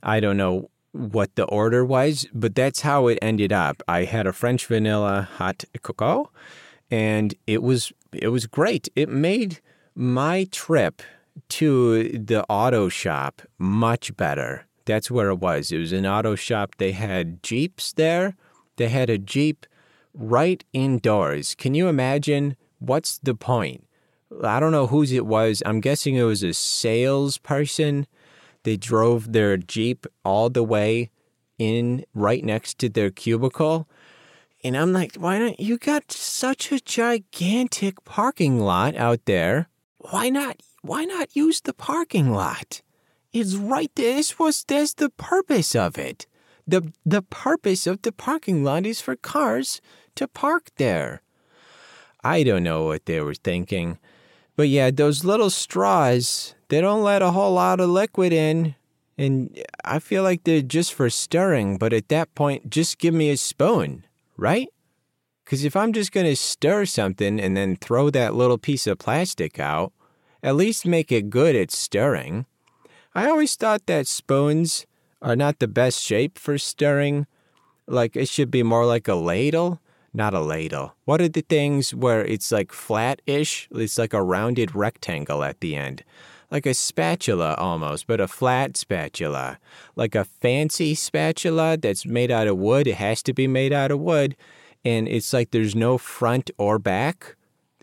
I 0.02 0.19
don't 0.19 0.38
know 0.38 0.71
what 0.93 1.37
the 1.37 1.45
order 1.45 1.85
was, 1.85 2.26
but 2.33 2.55
that's 2.55 2.81
how 2.81 3.07
it 3.09 3.19
ended 3.21 3.52
up. 3.52 3.83
I 3.87 4.05
had 4.05 4.26
a 4.26 4.33
French 4.33 4.67
vanilla 4.67 5.29
hot 5.37 5.62
cocoa, 5.83 6.31
and 6.90 7.35
it 7.47 7.62
was 7.62 7.93
it 8.12 8.29
was 8.29 8.47
great. 8.47 8.88
It 8.97 9.11
made 9.11 9.61
my 9.95 10.45
trip 10.50 11.02
to 11.50 12.09
the 12.09 12.45
auto 12.49 12.88
shop 12.88 13.43
much 13.59 14.17
better. 14.17 14.67
That's 14.87 15.11
where 15.11 15.29
it 15.29 15.40
was. 15.40 15.71
It 15.71 15.79
was 15.79 15.93
an 15.93 16.07
auto 16.07 16.35
shop. 16.37 16.76
They 16.79 16.93
had 16.93 17.43
Jeeps 17.43 17.93
there. 17.93 18.35
They 18.76 18.88
had 18.88 19.11
a 19.11 19.19
Jeep 19.19 19.67
right 20.14 20.64
indoors. 20.73 21.55
Can 21.55 21.75
you 21.75 21.87
imagine 21.87 22.57
what's 22.79 23.19
the 23.19 23.35
point? 23.35 23.85
I 24.43 24.61
don't 24.61 24.73
know 24.73 24.87
whose 24.87 25.13
it 25.13 25.27
was. 25.27 25.63
I'm 25.67 25.81
guessing 25.81 26.15
it 26.15 26.23
was 26.23 26.43
a 26.43 26.55
salesperson 26.55 28.07
they 28.63 28.77
drove 28.77 29.33
their 29.33 29.57
Jeep 29.57 30.07
all 30.25 30.51
the 30.51 30.63
way 30.63 31.11
in 31.59 32.05
right 32.15 32.45
next 32.45 32.79
to 32.79 32.89
their 32.89 33.11
cubicle. 33.11 33.89
And 34.63 34.77
I'm 34.77 34.93
like, 34.93 35.17
why 35.17 35.39
don't 35.39 35.59
You 35.59 35.79
got 35.79 36.13
such 36.13 36.71
a 36.71 36.81
gigantic 36.81 38.05
parking 38.05 38.61
lot 38.61 38.95
out 38.97 39.25
there. 39.25 39.69
Why 39.99 40.29
not? 40.29 40.61
Why 40.83 41.05
not 41.05 41.37
use 41.37 41.61
the 41.61 41.75
parking 41.75 42.33
lot? 42.33 42.83
It's 43.33 43.55
right 43.55 43.91
there. 43.95 44.17
This 44.17 44.39
was 44.39 44.65
that's 44.65 44.95
the 44.95 45.11
purpose 45.11 45.75
of 45.75 45.99
it. 45.99 46.27
The 46.67 46.93
the 47.05 47.23
purpose 47.23 47.87
of 47.87 48.03
the 48.03 48.13
parking 48.13 48.65
lot 48.65 48.87
is 48.87 49.01
for 49.01 49.17
cars 49.17 49.81
to 50.17 50.29
park 50.29 50.71
there. 50.77 51.23
I 52.23 52.43
don't 52.43 52.63
know 52.63 52.85
what 52.85 53.07
they 53.07 53.21
were 53.21 53.35
thinking. 53.35 53.99
But 54.61 54.69
yeah, 54.69 54.90
those 54.90 55.25
little 55.25 55.49
straws, 55.49 56.55
they 56.69 56.83
don't 56.83 57.02
let 57.02 57.23
a 57.23 57.31
whole 57.31 57.55
lot 57.55 57.81
of 57.81 57.88
liquid 57.88 58.31
in. 58.31 58.75
And 59.17 59.59
I 59.87 60.00
feel 60.00 60.23
like 60.23 60.45
they're 60.45 60.61
just 60.61 60.93
for 60.93 61.09
stirring, 61.09 61.79
but 61.79 61.95
at 61.95 62.11
that 62.11 62.35
point, 62.35 62.69
just 62.69 62.99
give 62.99 63.14
me 63.14 63.31
a 63.31 63.38
spoon, 63.38 64.05
right? 64.37 64.69
Because 65.43 65.64
if 65.64 65.75
I'm 65.75 65.95
just 65.95 66.12
going 66.12 66.26
to 66.26 66.37
stir 66.37 66.85
something 66.85 67.40
and 67.40 67.57
then 67.57 67.75
throw 67.75 68.11
that 68.11 68.35
little 68.35 68.59
piece 68.59 68.87
of 68.87 68.99
plastic 68.99 69.59
out, 69.59 69.95
at 70.43 70.57
least 70.57 70.85
make 70.85 71.11
it 71.11 71.31
good 71.31 71.57
at 71.57 71.71
stirring. 71.71 72.45
I 73.14 73.31
always 73.31 73.57
thought 73.57 73.87
that 73.87 74.07
spoons 74.07 74.85
are 75.23 75.37
not 75.37 75.61
the 75.61 75.69
best 75.69 76.02
shape 76.02 76.38
for 76.38 76.59
stirring. 76.59 77.26
Like 77.87 78.14
it 78.14 78.29
should 78.29 78.50
be 78.50 78.62
more 78.62 78.85
like 78.85 79.09
a 79.09 79.14
ladle 79.14 79.81
not 80.12 80.35
a 80.35 80.40
ladle. 80.40 80.95
What 81.05 81.21
are 81.21 81.29
the 81.29 81.43
things 81.43 81.95
where 81.95 82.25
it's 82.25 82.50
like 82.50 82.73
flat 82.73 83.23
ish? 83.26 83.69
It's 83.73 83.99
like 83.99 84.12
a 84.12 84.23
rounded 84.23 84.75
rectangle 84.75 85.43
at 85.45 85.61
the 85.61 85.76
end. 85.76 86.05
Like 86.50 86.67
a 86.67 86.75
spatula 86.75 87.55
almost, 87.55 88.09
but 88.09 88.21
a 88.21 88.26
flat 88.26 88.76
spatula. 88.76 89.59
Like 89.95 90.17
a 90.17 90.25
fancy 90.25 90.95
spatula 90.95 91.76
that's 91.76 92.05
made 92.05 92.31
out 92.31 92.49
of 92.49 92.59
wood. 92.59 92.88
It 92.88 92.97
has 92.97 93.23
to 93.25 93.33
be 93.33 93.47
made 93.47 93.73
out 93.73 93.93
of 93.93 94.00
wood. 94.00 94.37
And 94.85 95.07
it's 95.07 95.33
like 95.33 95.52
there's 95.52 95.76
no 95.76 95.97
front 95.97 96.50
or 96.59 96.79
back. 96.79 97.37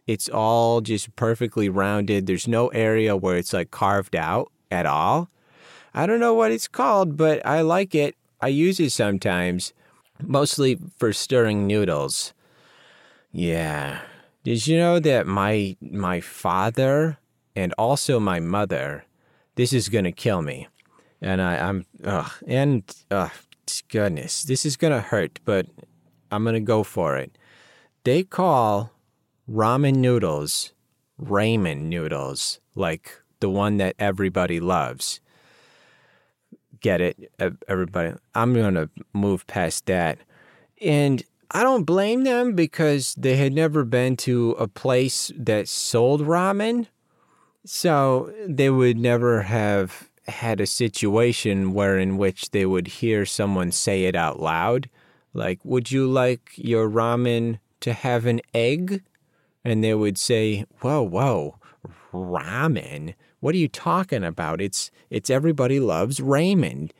It's 0.05 0.27
all 0.27 0.81
just 0.81 1.15
perfectly 1.15 1.69
rounded. 1.69 2.27
There's 2.27 2.48
no 2.48 2.67
area 2.69 3.15
where 3.15 3.38
it's 3.38 3.53
like 3.53 3.72
carved 3.72 4.15
out 4.15 4.51
at 4.69 4.86
all. 4.86 5.29
I 5.93 6.05
don't 6.05 6.19
know 6.19 6.34
what 6.34 6.51
it's 6.51 6.67
called, 6.67 7.15
but 7.15 7.46
I 7.46 7.62
like 7.62 7.96
it. 7.96 8.15
I 8.41 8.50
use 8.50 8.79
it 8.79 8.91
sometimes 8.91 9.74
mostly 10.21 10.77
for 10.97 11.13
stirring 11.13 11.67
noodles. 11.67 12.33
Yeah. 13.31 14.01
Did 14.43 14.65
you 14.67 14.77
know 14.77 15.00
that 15.00 15.27
my 15.27 15.75
my 15.81 16.21
father 16.21 17.17
and 17.55 17.74
also 17.77 18.19
my 18.19 18.39
mother, 18.39 19.05
this 19.55 19.74
is 19.74 19.89
gonna 19.89 20.12
kill 20.12 20.41
me, 20.41 20.67
and 21.21 21.41
I, 21.41 21.57
I'm 21.57 21.86
ugh, 22.03 22.31
and 22.47 22.83
goodness, 23.89 24.43
this 24.43 24.65
is 24.65 24.77
gonna 24.77 25.01
hurt, 25.01 25.39
but 25.43 25.65
I'm 26.31 26.45
gonna 26.45 26.62
go 26.62 26.83
for 26.83 27.17
it. 27.17 27.38
They 28.03 28.24
call 28.24 28.91
ramen 29.50 29.97
noodles 29.97 30.71
Raymond 31.17 31.89
noodles, 31.89 32.59
like 32.75 33.24
the 33.39 33.50
one 33.50 33.77
that 33.77 33.95
everybody 33.97 34.59
loves 34.59 35.19
get 36.81 37.01
it, 37.01 37.31
everybody. 37.67 38.13
I'm 38.36 38.53
going 38.53 38.75
to 38.75 38.89
move 39.13 39.46
past 39.48 39.86
that. 39.88 40.19
And 40.81 41.24
I 41.51 41.63
don't 41.63 41.84
blame 41.84 42.24
them 42.24 42.53
because 42.53 43.15
they 43.15 43.38
had 43.38 43.53
never 43.53 43.84
been 43.84 44.17
to 44.17 44.51
a 44.60 44.67
place 44.67 45.31
that 45.38 45.67
sold 45.67 46.22
ramen. 46.22 46.88
So 47.65 48.34
they 48.48 48.69
would 48.69 48.98
never 48.98 49.41
have 49.43 50.10
had 50.27 50.60
a 50.60 50.67
situation 50.67 51.74
where 51.74 51.98
in 51.98 52.17
which 52.17 52.51
they 52.51 52.65
would 52.65 52.88
hear 52.88 53.25
someone 53.25 53.72
say 53.72 54.05
it 54.05 54.15
out 54.15 54.39
loud. 54.39 54.89
Like, 55.34 55.60
would 55.63 55.91
you 55.91 56.07
like 56.07 56.51
your 56.55 56.89
ramen 56.89 57.60
to 57.81 57.93
have 57.93 58.25
an 58.25 58.41
egg? 58.53 59.03
And 59.63 59.84
they 59.84 59.93
would 59.93 60.17
say, 60.17 60.65
whoa, 60.81 61.01
whoa, 61.01 61.60
ramen? 62.13 63.13
What 63.39 63.53
are 63.56 63.60
you 63.60 63.67
talking 63.67 64.24
about? 64.24 64.62
It's 64.62 64.91
it's 65.10 65.29
everybody 65.29 65.79
loves 65.79 66.20
Raymond. 66.20 66.94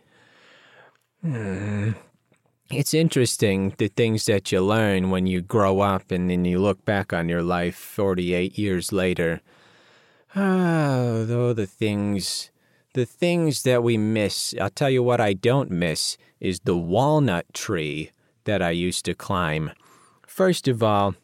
It's 2.70 2.94
interesting 2.94 3.74
the 3.78 3.88
things 3.88 4.26
that 4.26 4.52
you 4.52 4.62
learn 4.62 5.10
when 5.10 5.26
you 5.26 5.42
grow 5.42 5.80
up 5.80 6.12
and 6.12 6.30
then 6.30 6.46
you 6.46 6.60
look 6.60 6.84
back 6.86 7.14
on 7.14 7.30
your 7.30 7.42
life 7.42 7.76
48 7.76 8.58
years 8.58 8.92
later. 8.92 9.42
Ah, 10.36 11.24
though 11.26 11.54
the 11.54 11.66
things, 11.66 12.52
the 12.94 13.06
things 13.06 13.64
that 13.64 13.84
we 13.84 13.98
miss. 13.98 14.54
I'll 14.60 14.70
tell 14.70 14.90
you 14.90 15.02
what 15.02 15.22
I 15.22 15.34
don't 15.34 15.72
miss 15.72 16.18
is 16.40 16.60
the 16.60 16.78
walnut 16.78 17.52
tree 17.54 18.12
that 18.44 18.62
I 18.62 18.72
used 18.72 19.06
to 19.06 19.16
climb. 19.16 19.72
First 20.28 20.68
of 20.68 20.84
all, 20.84 21.16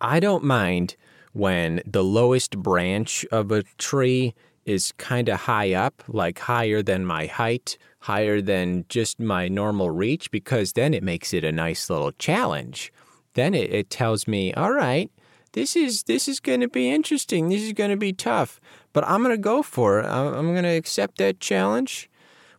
I 0.00 0.20
don't 0.20 0.44
mind 0.44 0.96
when 1.32 1.80
the 1.86 2.04
lowest 2.04 2.58
branch 2.58 3.24
of 3.32 3.50
a 3.50 3.62
tree 3.78 4.34
is 4.64 4.92
kind 4.92 5.28
of 5.28 5.40
high 5.40 5.72
up, 5.72 6.02
like 6.08 6.38
higher 6.38 6.82
than 6.82 7.04
my 7.04 7.26
height, 7.26 7.76
higher 8.00 8.40
than 8.40 8.84
just 8.88 9.18
my 9.18 9.48
normal 9.48 9.90
reach, 9.90 10.30
because 10.30 10.72
then 10.72 10.94
it 10.94 11.02
makes 11.02 11.32
it 11.32 11.44
a 11.44 11.52
nice 11.52 11.90
little 11.90 12.12
challenge. 12.12 12.92
Then 13.34 13.54
it, 13.54 13.72
it 13.72 13.90
tells 13.90 14.28
me, 14.28 14.52
all 14.54 14.72
right, 14.72 15.10
this 15.52 15.76
is 15.76 16.04
this 16.04 16.28
is 16.28 16.40
going 16.40 16.60
to 16.60 16.68
be 16.68 16.90
interesting. 16.90 17.48
This 17.48 17.62
is 17.62 17.72
going 17.72 17.90
to 17.90 17.96
be 17.96 18.12
tough, 18.12 18.60
but 18.92 19.04
I'm 19.06 19.22
going 19.22 19.34
to 19.34 19.40
go 19.40 19.62
for 19.62 20.00
it. 20.00 20.06
I'm, 20.06 20.52
going 20.52 20.62
to 20.62 20.70
accept 20.70 21.18
that 21.18 21.40
challenge 21.40 22.10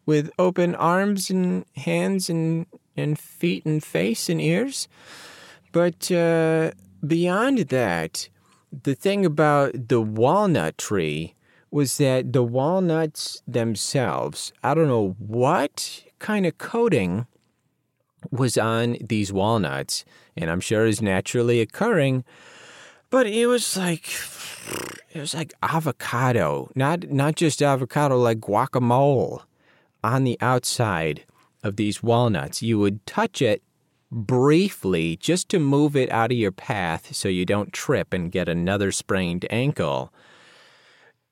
with 0.06 0.30
open 0.38 0.76
arms 0.76 1.30
and 1.30 1.66
hands 1.76 2.30
and 2.30 2.66
and 2.96 3.18
feet 3.18 3.66
and 3.66 3.84
face 3.84 4.30
and 4.30 4.40
ears. 4.40 4.88
But 5.72 6.12
uh, 6.12 6.72
beyond 7.06 7.60
that, 7.60 8.30
the 8.82 8.96
thing 8.96 9.26
about 9.26 9.90
the 9.90 10.02
walnut 10.02 10.78
tree 10.78 11.36
was 11.70 11.98
that 11.98 12.34
the 12.34 12.44
walnuts 12.44 13.42
themselves, 13.48 14.54
I 14.64 14.74
don't 14.74 14.88
know 14.88 15.16
what 15.20 16.04
kind 16.20 16.46
of 16.46 16.58
coating 16.58 17.28
was 18.32 18.58
on 18.58 18.98
these 19.02 19.32
walnuts, 19.34 20.06
and 20.36 20.50
I'm 20.50 20.62
sure 20.62 20.86
is 20.86 21.02
naturally 21.02 21.62
occurring, 21.62 22.24
but 23.10 23.28
it 23.28 23.48
was 23.48 23.78
like 23.78 24.08
it 25.12 25.20
was 25.20 25.34
like 25.34 25.54
avocado, 25.62 26.72
not 26.76 27.10
not 27.10 27.36
just 27.36 27.62
avocado, 27.62 28.18
like 28.18 28.40
guacamole 28.40 29.42
on 30.04 30.24
the 30.24 30.38
outside 30.42 31.26
of 31.64 31.76
these 31.76 32.02
walnuts. 32.02 32.62
You 32.62 32.80
would 32.80 33.06
touch 33.06 33.42
it 33.42 33.62
briefly 34.14 35.18
just 35.18 35.50
to 35.50 35.60
move 35.60 35.96
it 35.96 36.12
out 36.12 36.32
of 36.32 36.38
your 36.38 36.52
path 36.52 37.16
so 37.16 37.28
you 37.28 37.46
don't 37.46 37.74
trip 37.74 38.14
and 38.14 38.32
get 38.32 38.48
another 38.48 38.92
sprained 38.92 39.46
ankle. 39.50 40.14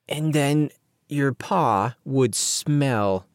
And 0.08 0.32
then 0.34 0.70
your 1.08 1.32
paw 1.32 1.94
would 2.04 2.34
smell 2.34 3.26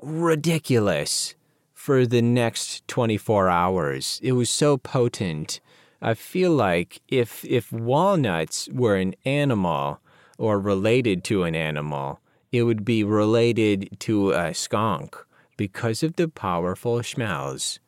ridiculous 0.00 1.34
for 1.72 2.06
the 2.06 2.22
next 2.22 2.86
24 2.86 3.48
hours. 3.48 4.20
It 4.22 4.32
was 4.32 4.50
so 4.50 4.76
potent. 4.76 5.60
I 6.00 6.14
feel 6.14 6.52
like 6.52 7.00
if 7.08 7.44
if 7.44 7.72
walnuts 7.72 8.68
were 8.72 8.96
an 8.96 9.14
animal 9.24 10.00
or 10.38 10.60
related 10.60 11.24
to 11.24 11.44
an 11.44 11.54
animal, 11.54 12.20
it 12.50 12.64
would 12.64 12.84
be 12.84 13.04
related 13.04 13.88
to 14.00 14.32
a 14.32 14.52
skunk 14.52 15.16
because 15.56 16.02
of 16.02 16.16
the 16.16 16.28
powerful 16.28 17.02
smells. 17.02 17.78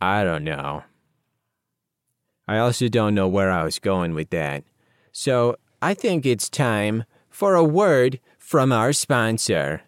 I 0.00 0.24
don't 0.24 0.44
know. 0.44 0.84
I 2.48 2.58
also 2.58 2.88
don't 2.88 3.14
know 3.14 3.28
where 3.28 3.50
I 3.50 3.64
was 3.64 3.78
going 3.78 4.14
with 4.14 4.30
that. 4.30 4.64
So 5.12 5.56
I 5.82 5.94
think 5.94 6.26
it's 6.26 6.48
time 6.48 7.04
for 7.28 7.54
a 7.54 7.64
word 7.64 8.18
from 8.38 8.72
our 8.72 8.92
sponsor. 8.92 9.82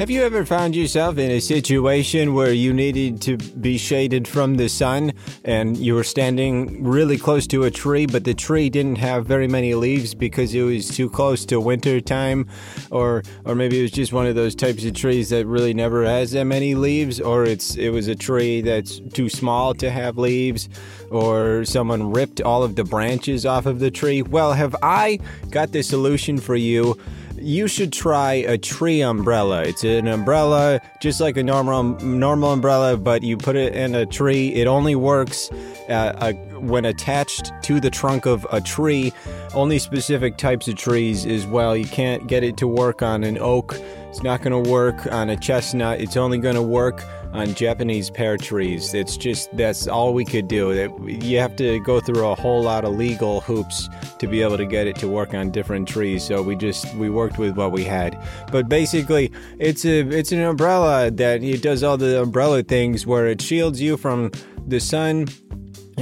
Have 0.00 0.08
you 0.08 0.22
ever 0.22 0.46
found 0.46 0.74
yourself 0.74 1.18
in 1.18 1.30
a 1.30 1.40
situation 1.40 2.32
where 2.32 2.54
you 2.54 2.72
needed 2.72 3.20
to 3.20 3.36
be 3.36 3.76
shaded 3.76 4.26
from 4.26 4.54
the 4.54 4.70
sun 4.70 5.12
and 5.44 5.76
you 5.76 5.94
were 5.94 6.04
standing 6.04 6.82
really 6.82 7.18
close 7.18 7.46
to 7.48 7.64
a 7.64 7.70
tree, 7.70 8.06
but 8.06 8.24
the 8.24 8.32
tree 8.32 8.70
didn't 8.70 8.96
have 8.96 9.26
very 9.26 9.46
many 9.46 9.74
leaves 9.74 10.14
because 10.14 10.54
it 10.54 10.62
was 10.62 10.88
too 10.88 11.10
close 11.10 11.44
to 11.44 11.60
winter 11.60 12.00
time? 12.00 12.48
Or, 12.90 13.22
or 13.44 13.54
maybe 13.54 13.78
it 13.78 13.82
was 13.82 13.90
just 13.90 14.10
one 14.10 14.24
of 14.24 14.34
those 14.34 14.54
types 14.54 14.86
of 14.86 14.94
trees 14.94 15.28
that 15.28 15.44
really 15.44 15.74
never 15.74 16.06
has 16.06 16.30
that 16.30 16.46
many 16.46 16.74
leaves, 16.74 17.20
or 17.20 17.44
it's, 17.44 17.76
it 17.76 17.90
was 17.90 18.08
a 18.08 18.14
tree 18.14 18.62
that's 18.62 19.00
too 19.12 19.28
small 19.28 19.74
to 19.74 19.90
have 19.90 20.16
leaves, 20.16 20.70
or 21.10 21.66
someone 21.66 22.10
ripped 22.10 22.40
all 22.40 22.62
of 22.62 22.74
the 22.74 22.84
branches 22.84 23.44
off 23.44 23.66
of 23.66 23.80
the 23.80 23.90
tree? 23.90 24.22
Well, 24.22 24.54
have 24.54 24.74
I 24.82 25.18
got 25.50 25.72
the 25.72 25.82
solution 25.82 26.38
for 26.38 26.56
you? 26.56 26.98
You 27.40 27.66
should 27.66 27.92
try 27.92 28.34
a 28.34 28.58
tree 28.58 29.00
umbrella. 29.00 29.62
It's 29.62 29.84
an 29.84 30.06
umbrella 30.06 30.80
just 31.00 31.20
like 31.20 31.36
a 31.36 31.42
normal 31.42 31.82
normal 32.00 32.52
umbrella, 32.52 32.96
but 32.96 33.22
you 33.22 33.36
put 33.36 33.56
it 33.56 33.74
in 33.74 33.94
a 33.94 34.06
tree. 34.06 34.54
It 34.54 34.66
only 34.66 34.94
works 34.94 35.50
uh, 35.88 36.32
when 36.58 36.84
attached 36.84 37.52
to 37.62 37.80
the 37.80 37.90
trunk 37.90 38.26
of 38.26 38.46
a 38.52 38.60
tree. 38.60 39.12
Only 39.54 39.78
specific 39.78 40.36
types 40.36 40.68
of 40.68 40.76
trees 40.76 41.26
as 41.26 41.46
well. 41.46 41.76
You 41.76 41.86
can't 41.86 42.26
get 42.26 42.44
it 42.44 42.56
to 42.58 42.66
work 42.66 43.02
on 43.02 43.24
an 43.24 43.38
oak. 43.38 43.76
It's 44.08 44.22
not 44.22 44.42
going 44.42 44.64
to 44.64 44.70
work 44.70 45.06
on 45.12 45.30
a 45.30 45.36
chestnut. 45.36 46.00
It's 46.00 46.16
only 46.16 46.38
going 46.38 46.56
to 46.56 46.62
work 46.62 47.04
on 47.32 47.54
Japanese 47.54 48.10
pear 48.10 48.36
trees. 48.36 48.92
It's 48.94 49.16
just 49.16 49.54
that's 49.56 49.86
all 49.86 50.12
we 50.14 50.24
could 50.24 50.48
do. 50.48 50.72
You 51.06 51.38
have 51.38 51.56
to 51.56 51.80
go 51.80 52.00
through 52.00 52.26
a 52.26 52.34
whole 52.34 52.62
lot 52.62 52.84
of 52.84 52.94
legal 52.96 53.40
hoops 53.40 53.88
to 54.18 54.26
be 54.26 54.42
able 54.42 54.56
to 54.56 54.66
get 54.66 54.86
it 54.86 54.96
to 54.96 55.08
work 55.08 55.34
on 55.34 55.50
different 55.50 55.88
trees. 55.88 56.24
So 56.24 56.42
we 56.42 56.56
just 56.56 56.92
we 56.94 57.08
worked 57.10 57.38
with 57.38 57.56
what 57.56 57.72
we 57.72 57.84
had. 57.84 58.18
But 58.50 58.68
basically, 58.68 59.32
it's 59.58 59.84
a 59.84 60.00
it's 60.00 60.32
an 60.32 60.40
umbrella 60.40 61.10
that 61.10 61.42
it 61.42 61.62
does 61.62 61.82
all 61.82 61.96
the 61.96 62.20
umbrella 62.22 62.62
things 62.62 63.06
where 63.06 63.26
it 63.26 63.40
shields 63.40 63.80
you 63.80 63.96
from 63.96 64.32
the 64.66 64.80
sun 64.80 65.26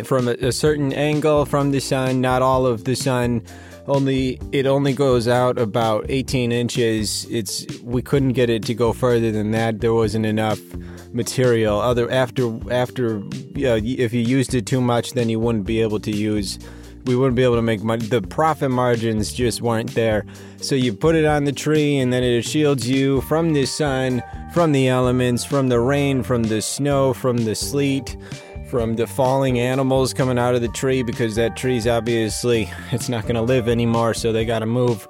from 0.04 0.28
a, 0.28 0.32
a 0.34 0.52
certain 0.52 0.92
angle 0.92 1.44
from 1.44 1.72
the 1.72 1.80
sun, 1.80 2.20
not 2.20 2.40
all 2.40 2.66
of 2.66 2.84
the 2.84 2.94
sun 2.94 3.42
only 3.88 4.38
it 4.52 4.66
only 4.66 4.92
goes 4.92 5.26
out 5.26 5.58
about 5.58 6.04
18 6.10 6.52
inches 6.52 7.26
it's 7.30 7.66
we 7.80 8.02
couldn't 8.02 8.34
get 8.34 8.50
it 8.50 8.62
to 8.62 8.74
go 8.74 8.92
further 8.92 9.32
than 9.32 9.50
that 9.52 9.80
there 9.80 9.94
wasn't 9.94 10.26
enough 10.26 10.60
material. 11.12 11.80
Other 11.80 12.10
after 12.10 12.72
after 12.72 13.18
uh, 13.18 13.80
if 13.82 14.12
you 14.12 14.20
used 14.20 14.54
it 14.54 14.66
too 14.66 14.80
much 14.80 15.12
then 15.12 15.28
you 15.28 15.40
wouldn't 15.40 15.64
be 15.64 15.80
able 15.80 16.00
to 16.00 16.10
use 16.10 16.58
we 17.04 17.16
wouldn't 17.16 17.36
be 17.36 17.42
able 17.42 17.56
to 17.56 17.62
make 17.62 17.82
money 17.82 18.04
the 18.06 18.20
profit 18.20 18.70
margins 18.70 19.32
just 19.32 19.62
weren't 19.62 19.94
there. 19.94 20.26
So 20.58 20.74
you 20.74 20.92
put 20.92 21.14
it 21.14 21.24
on 21.24 21.44
the 21.44 21.52
tree 21.52 21.98
and 21.98 22.12
then 22.12 22.22
it 22.22 22.42
shields 22.42 22.88
you 22.88 23.22
from 23.22 23.54
the 23.54 23.64
sun 23.64 24.22
from 24.52 24.72
the 24.72 24.88
elements 24.88 25.44
from 25.44 25.68
the 25.68 25.80
rain 25.80 26.22
from 26.22 26.44
the 26.44 26.60
snow 26.60 27.12
from 27.12 27.38
the 27.38 27.54
sleet 27.54 28.16
from 28.68 28.96
the 28.96 29.06
falling 29.06 29.58
animals 29.58 30.12
coming 30.12 30.38
out 30.38 30.54
of 30.54 30.60
the 30.60 30.68
tree 30.68 31.02
because 31.02 31.34
that 31.36 31.56
tree's 31.56 31.86
obviously 31.86 32.70
it's 32.92 33.08
not 33.08 33.22
going 33.22 33.34
to 33.34 33.42
live 33.42 33.68
anymore 33.68 34.12
so 34.14 34.32
they 34.32 34.44
got 34.44 34.58
to 34.58 34.66
move 34.66 35.08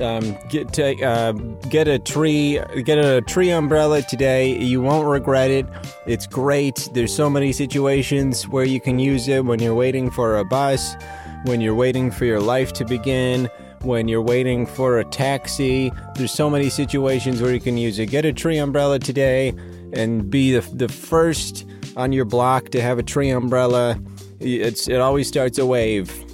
um, 0.00 0.36
get 0.48 0.72
to, 0.74 1.02
uh, 1.02 1.32
get 1.70 1.88
a 1.88 1.98
tree 1.98 2.60
get 2.84 2.98
a 2.98 3.20
tree 3.22 3.50
umbrella 3.50 4.02
today. 4.02 4.56
You 4.56 4.80
won't 4.80 5.06
regret 5.06 5.50
it. 5.50 5.66
It's 6.06 6.26
great. 6.26 6.88
There's 6.92 7.14
so 7.14 7.28
many 7.28 7.52
situations 7.52 8.48
where 8.48 8.64
you 8.64 8.80
can 8.80 8.98
use 8.98 9.28
it 9.28 9.44
when 9.44 9.60
you're 9.60 9.74
waiting 9.74 10.10
for 10.10 10.36
a 10.38 10.44
bus 10.44 10.96
when 11.44 11.60
you're 11.60 11.74
waiting 11.74 12.10
for 12.10 12.24
your 12.24 12.40
life 12.40 12.72
to 12.74 12.84
begin 12.84 13.48
when 13.82 14.08
you're 14.08 14.22
waiting 14.22 14.66
for 14.66 14.98
a 14.98 15.04
taxi. 15.04 15.92
There's 16.16 16.32
so 16.32 16.50
many 16.50 16.68
situations 16.68 17.40
where 17.40 17.52
you 17.52 17.60
can 17.60 17.76
use 17.76 17.98
it. 17.98 18.06
Get 18.06 18.24
a 18.24 18.32
tree 18.32 18.58
umbrella 18.58 18.98
today 18.98 19.54
and 19.92 20.28
be 20.28 20.52
the, 20.52 20.60
the 20.74 20.88
first 20.88 21.64
on 21.96 22.12
your 22.12 22.24
block 22.24 22.70
to 22.70 22.80
have 22.80 22.98
a 22.98 23.02
tree 23.02 23.30
umbrella. 23.30 24.00
It's 24.40 24.88
it 24.88 25.00
always 25.00 25.28
starts 25.28 25.58
a 25.58 25.66
wave. 25.66 26.24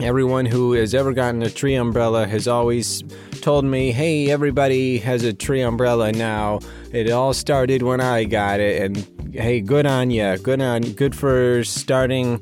Everyone 0.00 0.44
who 0.44 0.72
has 0.72 0.92
ever 0.92 1.12
gotten 1.12 1.42
a 1.42 1.50
tree 1.50 1.74
umbrella 1.74 2.26
has 2.26 2.48
always 2.48 3.04
told 3.40 3.64
me, 3.64 3.92
"Hey, 3.92 4.30
everybody 4.30 4.98
has 4.98 5.22
a 5.22 5.32
tree 5.32 5.62
umbrella 5.62 6.12
now." 6.12 6.58
It 6.92 7.10
all 7.10 7.32
started 7.32 7.82
when 7.82 8.00
I 8.00 8.24
got 8.24 8.60
it, 8.60 8.82
and 8.82 9.06
hey, 9.32 9.60
good 9.60 9.86
on 9.86 10.10
you. 10.10 10.36
Good 10.38 10.60
on, 10.60 10.82
good 10.82 11.14
for 11.14 11.62
starting. 11.64 12.40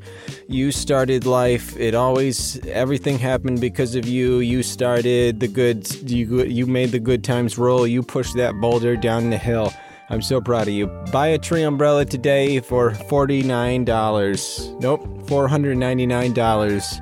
You 0.49 0.73
started 0.73 1.27
life. 1.27 1.79
It 1.79 1.95
always 1.95 2.59
everything 2.67 3.19
happened 3.19 3.61
because 3.61 3.95
of 3.95 4.07
you. 4.09 4.38
You 4.38 4.62
started 4.62 5.41
the 5.41 5.49
good. 5.49 6.11
You 6.11 6.45
you 6.45 6.67
made 6.67 6.91
the 6.91 7.01
good 7.01 7.23
times 7.23 7.59
roll. 7.59 7.87
You 7.87 8.03
pushed 8.03 8.37
that 8.37 8.55
boulder 8.61 8.97
down 8.97 9.31
the 9.31 9.38
hill. 9.38 9.73
I'm 10.11 10.23
so 10.23 10.41
proud 10.41 10.69
of 10.69 10.75
you. 10.75 10.88
Buy 11.11 11.29
a 11.29 11.38
tree 11.38 11.62
umbrella 11.62 12.05
today 12.05 12.61
for 12.61 12.91
$49. 13.09 14.75
Nope, 14.81 15.07
$499. 15.27 17.01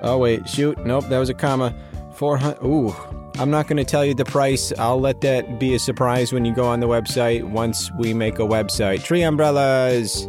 Oh, 0.00 0.18
wait, 0.18 0.48
shoot. 0.48 0.78
Nope, 0.84 1.06
that 1.08 1.18
was 1.18 1.30
a 1.30 1.34
comma. 1.34 1.74
400. 2.14 2.62
Ooh, 2.64 2.94
I'm 3.38 3.50
not 3.50 3.66
going 3.66 3.76
to 3.78 3.84
tell 3.84 4.04
you 4.04 4.14
the 4.14 4.24
price. 4.24 4.72
I'll 4.78 5.00
let 5.00 5.20
that 5.22 5.58
be 5.58 5.74
a 5.74 5.78
surprise 5.78 6.32
when 6.32 6.44
you 6.44 6.54
go 6.54 6.66
on 6.66 6.80
the 6.80 6.88
website 6.88 7.44
once 7.44 7.90
we 7.98 8.12
make 8.14 8.38
a 8.38 8.42
website. 8.42 9.04
Tree 9.04 9.22
umbrellas. 9.22 10.28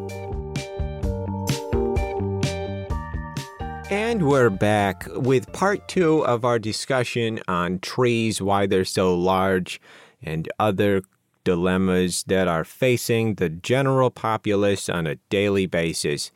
And 3.89 4.27
we're 4.27 4.49
back 4.49 5.07
with 5.15 5.51
part 5.53 5.87
two 5.87 6.25
of 6.25 6.43
our 6.43 6.59
discussion 6.59 7.39
on 7.47 7.79
trees, 7.79 8.41
why 8.41 8.67
they're 8.67 8.83
so 8.83 9.15
large, 9.15 9.79
and 10.21 10.49
other 10.59 11.03
dilemmas 11.45 12.23
that 12.27 12.49
are 12.49 12.65
facing 12.65 13.35
the 13.35 13.47
general 13.47 14.09
populace 14.09 14.89
on 14.89 15.07
a 15.07 15.15
daily 15.29 15.65
basis. 15.65 16.31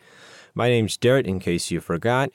My 0.55 0.69
name's 0.69 0.95
Dirt, 0.95 1.27
in 1.27 1.39
case 1.39 1.71
you 1.71 1.81
forgot. 1.81 2.31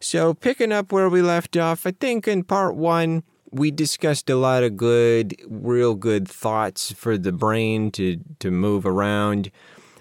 So, 0.00 0.34
picking 0.34 0.72
up 0.72 0.92
where 0.92 1.08
we 1.08 1.22
left 1.22 1.56
off, 1.56 1.86
I 1.86 1.90
think 1.90 2.28
in 2.28 2.44
part 2.44 2.76
one, 2.76 3.24
we 3.50 3.70
discussed 3.70 4.30
a 4.30 4.36
lot 4.36 4.62
of 4.62 4.76
good, 4.76 5.34
real 5.48 5.94
good 5.94 6.28
thoughts 6.28 6.92
for 6.92 7.18
the 7.18 7.32
brain 7.32 7.90
to, 7.92 8.18
to 8.38 8.50
move 8.50 8.86
around. 8.86 9.50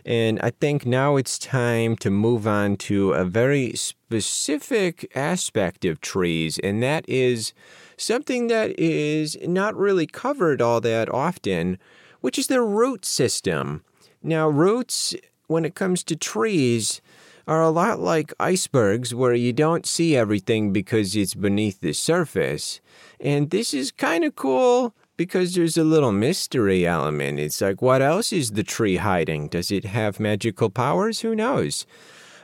And 0.06 0.40
I 0.42 0.52
think 0.52 0.86
now 0.86 1.18
it's 1.18 1.38
time 1.38 1.96
to 1.98 2.10
move 2.10 2.48
on 2.48 2.78
to 2.78 3.12
a 3.12 3.26
very 3.26 3.74
specific 3.76 5.12
aspect 5.16 5.84
of 5.84 6.00
trees, 6.00 6.60
and 6.60 6.82
that 6.82 7.04
is 7.10 7.54
something 7.98 8.48
that 8.48 8.78
is 8.80 9.38
not 9.44 9.76
really 9.76 10.08
covered 10.08 10.62
all 10.62 10.80
that 10.82 11.10
often, 11.14 11.78
which 12.22 12.40
is 12.40 12.48
their 12.48 12.66
root 12.66 13.04
system. 13.04 13.84
Now, 14.24 14.48
roots, 14.48 15.14
when 15.48 15.66
it 15.66 15.76
comes 15.76 16.04
to 16.06 16.16
trees, 16.16 17.02
are 17.48 17.62
a 17.62 17.70
lot 17.70 18.00
like 18.00 18.34
icebergs 18.40 19.16
where 19.16 19.34
you 19.34 19.54
don't 19.54 19.86
see 19.86 20.16
everything 20.16 20.74
because 20.74 21.16
it's 21.16 21.34
beneath 21.34 21.80
the 21.80 21.94
surface. 21.94 22.82
And 23.20 23.50
this 23.50 23.74
is 23.74 23.92
kind 23.92 24.24
of 24.26 24.36
cool 24.36 24.94
because 25.16 25.56
there's 25.56 25.78
a 25.78 25.84
little 25.84 26.12
mystery 26.12 26.86
element. 26.86 27.40
It's 27.40 27.62
like, 27.62 27.82
what 27.82 28.02
else 28.02 28.34
is 28.34 28.52
the 28.52 28.64
tree 28.64 28.98
hiding? 28.98 29.48
Does 29.48 29.72
it 29.72 29.86
have 29.86 30.20
magical 30.20 30.70
powers? 30.70 31.22
Who 31.22 31.36
knows? 31.36 31.86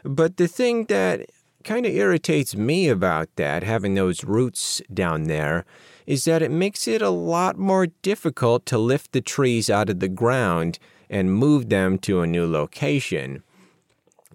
But 0.03 0.37
the 0.37 0.47
thing 0.47 0.85
that 0.85 1.29
kind 1.63 1.85
of 1.85 1.93
irritates 1.93 2.55
me 2.55 2.89
about 2.89 3.29
that, 3.35 3.63
having 3.63 3.95
those 3.95 4.23
roots 4.23 4.81
down 4.93 5.23
there, 5.23 5.65
is 6.05 6.25
that 6.25 6.41
it 6.41 6.51
makes 6.51 6.87
it 6.87 7.01
a 7.01 7.09
lot 7.09 7.57
more 7.57 7.87
difficult 8.01 8.65
to 8.65 8.77
lift 8.77 9.11
the 9.11 9.21
trees 9.21 9.69
out 9.69 9.89
of 9.89 9.99
the 9.99 10.09
ground 10.09 10.79
and 11.09 11.33
move 11.33 11.69
them 11.69 11.97
to 11.99 12.21
a 12.21 12.27
new 12.27 12.49
location. 12.49 13.43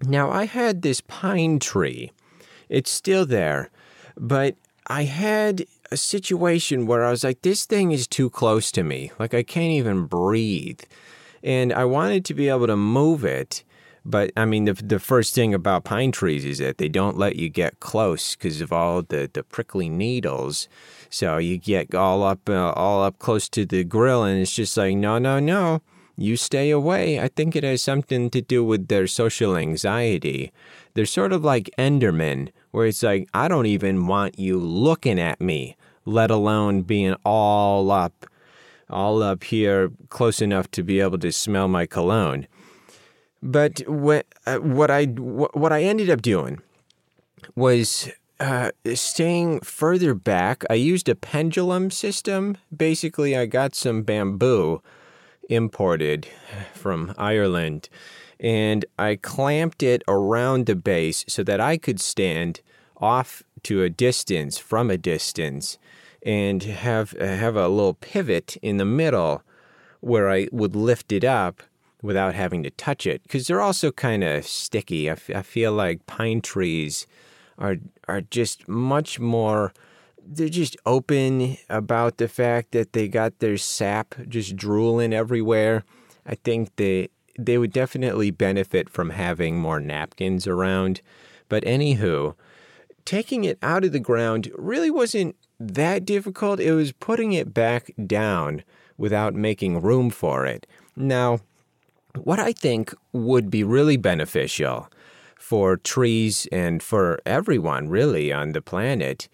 Now, 0.03 0.31
I 0.31 0.45
had 0.45 0.81
this 0.81 1.01
pine 1.01 1.59
tree. 1.59 2.11
It's 2.69 2.91
still 2.91 3.25
there, 3.25 3.69
but 4.17 4.55
I 4.87 5.03
had 5.03 5.65
a 5.91 5.97
situation 5.97 6.85
where 6.85 7.03
I 7.03 7.11
was 7.11 7.23
like, 7.23 7.41
this 7.41 7.65
thing 7.65 7.91
is 7.91 8.07
too 8.07 8.29
close 8.29 8.71
to 8.73 8.83
me. 8.83 9.11
Like, 9.19 9.33
I 9.33 9.43
can't 9.43 9.71
even 9.71 10.05
breathe. 10.05 10.81
And 11.43 11.73
I 11.73 11.85
wanted 11.85 12.25
to 12.25 12.33
be 12.33 12.49
able 12.49 12.67
to 12.67 12.77
move 12.77 13.23
it 13.23 13.63
but 14.05 14.31
I 14.35 14.45
mean, 14.45 14.65
the, 14.65 14.73
the 14.73 14.99
first 14.99 15.35
thing 15.35 15.53
about 15.53 15.83
pine 15.83 16.11
trees 16.11 16.45
is 16.45 16.57
that 16.59 16.77
they 16.77 16.89
don't 16.89 17.17
let 17.17 17.35
you 17.35 17.49
get 17.49 17.79
close 17.79 18.35
because 18.35 18.61
of 18.61 18.71
all 18.71 19.03
the, 19.03 19.29
the 19.31 19.43
prickly 19.43 19.89
needles. 19.89 20.67
So 21.09 21.37
you 21.37 21.57
get 21.57 21.93
all 21.93 22.23
up 22.23 22.49
uh, 22.49 22.71
all 22.71 23.03
up 23.03 23.19
close 23.19 23.49
to 23.49 23.65
the 23.65 23.83
grill, 23.83 24.23
and 24.23 24.41
it's 24.41 24.53
just 24.53 24.75
like, 24.77 24.95
no, 24.95 25.17
no, 25.17 25.39
no, 25.39 25.81
you 26.21 26.37
stay 26.37 26.69
away. 26.69 27.19
I 27.19 27.27
think 27.27 27.55
it 27.55 27.63
has 27.63 27.81
something 27.81 28.29
to 28.31 28.41
do 28.41 28.63
with 28.63 28.87
their 28.87 29.07
social 29.07 29.55
anxiety. 29.55 30.51
They're 30.93 31.05
sort 31.05 31.33
of 31.33 31.43
like 31.43 31.69
Endermen, 31.77 32.49
where 32.71 32.87
it's 32.87 33.03
like, 33.03 33.29
I 33.33 33.47
don't 33.47 33.65
even 33.65 34.07
want 34.07 34.37
you 34.37 34.59
looking 34.59 35.19
at 35.19 35.39
me, 35.39 35.77
let 36.05 36.29
alone 36.29 36.81
being 36.81 37.15
all 37.23 37.91
up, 37.91 38.25
all 38.89 39.23
up 39.23 39.43
here 39.43 39.91
close 40.09 40.41
enough 40.41 40.69
to 40.71 40.83
be 40.83 40.99
able 40.99 41.19
to 41.19 41.31
smell 41.31 41.67
my 41.67 41.85
cologne. 41.85 42.47
But 43.41 43.79
what 43.87 44.25
uh, 44.45 44.57
what 44.57 44.91
I 44.91 45.05
what 45.05 45.71
I 45.71 45.83
ended 45.83 46.09
up 46.09 46.21
doing 46.21 46.61
was 47.55 48.09
uh, 48.39 48.71
staying 48.93 49.61
further 49.61 50.13
back. 50.13 50.63
I 50.69 50.73
used 50.73 51.07
a 51.07 51.15
pendulum 51.15 51.89
system. 51.89 52.57
Basically, 52.75 53.37
I 53.37 53.45
got 53.45 53.75
some 53.75 54.01
bamboo 54.01 54.81
imported 55.49 56.27
from 56.73 57.13
Ireland, 57.17 57.89
and 58.39 58.85
I 58.97 59.17
clamped 59.17 59.83
it 59.83 60.03
around 60.07 60.65
the 60.65 60.75
base 60.75 61.25
so 61.27 61.43
that 61.43 61.59
I 61.59 61.77
could 61.77 61.99
stand 61.99 62.61
off 62.97 63.43
to 63.63 63.83
a 63.83 63.89
distance 63.89 64.57
from 64.57 64.89
a 64.89 64.97
distance 64.97 65.77
and 66.23 66.63
have 66.63 67.11
have 67.11 67.55
a 67.55 67.67
little 67.67 67.93
pivot 67.95 68.57
in 68.61 68.77
the 68.77 68.85
middle 68.85 69.43
where 70.01 70.29
I 70.29 70.47
would 70.51 70.75
lift 70.75 71.11
it 71.11 71.23
up 71.23 71.63
without 72.01 72.33
having 72.33 72.63
to 72.63 72.69
touch 72.69 73.05
it 73.05 73.23
because 73.23 73.47
they're 73.47 73.61
also 73.61 73.91
kind 73.91 74.23
of 74.23 74.45
sticky. 74.45 75.09
I, 75.09 75.13
f- 75.13 75.29
I 75.35 75.41
feel 75.41 75.73
like 75.73 76.05
pine 76.07 76.41
trees 76.41 77.07
are 77.57 77.77
are 78.07 78.21
just 78.21 78.67
much 78.67 79.19
more 79.19 79.73
they're 80.29 80.47
just 80.47 80.77
open 80.85 81.57
about 81.69 82.17
the 82.17 82.27
fact 82.27 82.71
that 82.71 82.93
they 82.93 83.07
got 83.07 83.39
their 83.39 83.57
sap 83.57 84.15
just 84.27 84.55
drooling 84.55 85.11
everywhere. 85.11 85.83
I 86.25 86.35
think 86.35 86.75
they 86.75 87.09
they 87.37 87.57
would 87.57 87.71
definitely 87.71 88.31
benefit 88.31 88.89
from 88.89 89.11
having 89.11 89.57
more 89.57 89.79
napkins 89.79 90.45
around. 90.45 91.01
But 91.47 91.63
anywho, 91.63 92.35
taking 93.05 93.45
it 93.45 93.57
out 93.61 93.85
of 93.85 93.93
the 93.93 93.99
ground 93.99 94.51
really 94.55 94.91
wasn't 94.91 95.35
that 95.59 96.05
difficult. 96.05 96.59
It 96.59 96.73
was 96.73 96.91
putting 96.91 97.33
it 97.33 97.53
back 97.53 97.91
down 98.05 98.63
without 98.97 99.33
making 99.33 99.81
room 99.81 100.09
for 100.09 100.45
it. 100.45 100.67
Now, 100.95 101.39
what 102.17 102.39
I 102.39 102.51
think 102.51 102.93
would 103.13 103.49
be 103.49 103.63
really 103.63 103.97
beneficial 103.97 104.89
for 105.37 105.77
trees 105.77 106.47
and 106.51 106.83
for 106.83 107.19
everyone 107.25 107.87
really 107.87 108.31
on 108.33 108.51
the 108.51 108.61
planet 108.61 109.29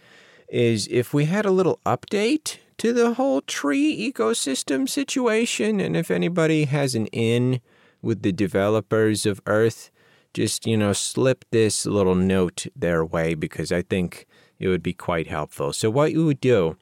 is 0.47 0.87
if 0.89 1.13
we 1.13 1.25
had 1.25 1.45
a 1.45 1.51
little 1.51 1.79
update 1.85 2.57
to 2.77 2.93
the 2.93 3.13
whole 3.13 3.41
tree 3.41 4.11
ecosystem 4.11 4.87
situation. 4.87 5.79
And 5.79 5.95
if 5.95 6.11
anybody 6.11 6.65
has 6.65 6.95
an 6.95 7.07
in 7.07 7.61
with 8.01 8.21
the 8.21 8.31
developers 8.31 9.25
of 9.25 9.41
Earth, 9.45 9.91
just, 10.33 10.67
you 10.67 10.75
know, 10.75 10.93
slip 10.93 11.45
this 11.51 11.85
little 11.85 12.15
note 12.15 12.67
their 12.75 13.05
way 13.05 13.33
because 13.33 13.71
I 13.71 13.81
think 13.81 14.25
it 14.59 14.67
would 14.67 14.83
be 14.83 14.93
quite 14.93 15.27
helpful. 15.27 15.71
So, 15.71 15.89
what 15.89 16.11
you 16.11 16.25
would 16.25 16.41
do 16.41 16.75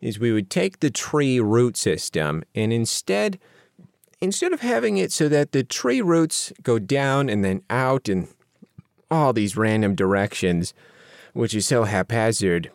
is 0.00 0.18
we 0.18 0.32
would 0.32 0.48
take 0.48 0.80
the 0.80 0.90
tree 0.90 1.40
root 1.40 1.76
system 1.76 2.42
and 2.54 2.72
instead 2.72 3.38
instead 4.20 4.52
of 4.52 4.60
having 4.60 4.96
it 4.96 5.12
so 5.12 5.28
that 5.28 5.52
the 5.52 5.62
tree 5.62 6.00
roots 6.00 6.52
go 6.62 6.78
down 6.78 7.28
and 7.28 7.44
then 7.44 7.62
out 7.70 8.08
in 8.08 8.26
all 9.10 9.32
these 9.32 9.56
random 9.56 9.94
directions, 9.94 10.74
which 11.34 11.54
is 11.54 11.66
so 11.66 11.84
haphazard, 11.84 12.70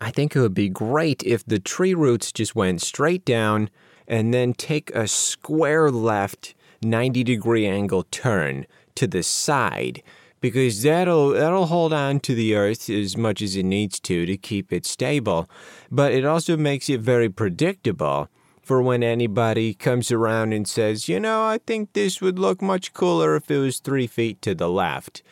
I 0.00 0.10
think 0.10 0.34
it 0.34 0.40
would 0.40 0.54
be 0.54 0.68
great 0.68 1.22
if 1.24 1.44
the 1.44 1.58
tree 1.58 1.94
roots 1.94 2.32
just 2.32 2.54
went 2.56 2.80
straight 2.80 3.24
down 3.24 3.70
and 4.08 4.32
then 4.32 4.54
take 4.54 4.90
a 4.94 5.06
square 5.06 5.90
left 5.90 6.54
90 6.82 7.22
degree 7.24 7.66
angle 7.66 8.04
turn 8.10 8.66
to 8.94 9.06
the 9.06 9.22
side 9.22 10.02
because 10.40 10.82
that'll 10.82 11.30
that'll 11.30 11.66
hold 11.66 11.92
on 11.92 12.18
to 12.20 12.34
the 12.34 12.54
earth 12.54 12.88
as 12.88 13.16
much 13.16 13.42
as 13.42 13.54
it 13.54 13.64
needs 13.64 14.00
to 14.00 14.24
to 14.24 14.36
keep 14.38 14.72
it 14.72 14.86
stable 14.86 15.48
but 15.90 16.12
it 16.12 16.24
also 16.24 16.56
makes 16.56 16.88
it 16.88 17.00
very 17.00 17.28
predictable 17.28 18.30
for 18.70 18.80
when 18.80 19.02
anybody 19.02 19.74
comes 19.74 20.12
around 20.12 20.52
and 20.52 20.68
says, 20.68 21.08
you 21.08 21.18
know, 21.18 21.44
I 21.44 21.58
think 21.58 21.92
this 21.92 22.20
would 22.20 22.38
look 22.38 22.62
much 22.62 22.92
cooler 22.92 23.34
if 23.34 23.50
it 23.50 23.58
was 23.58 23.80
three 23.80 24.06
feet 24.06 24.40
to 24.42 24.54
the 24.54 24.68
left. 24.68 25.24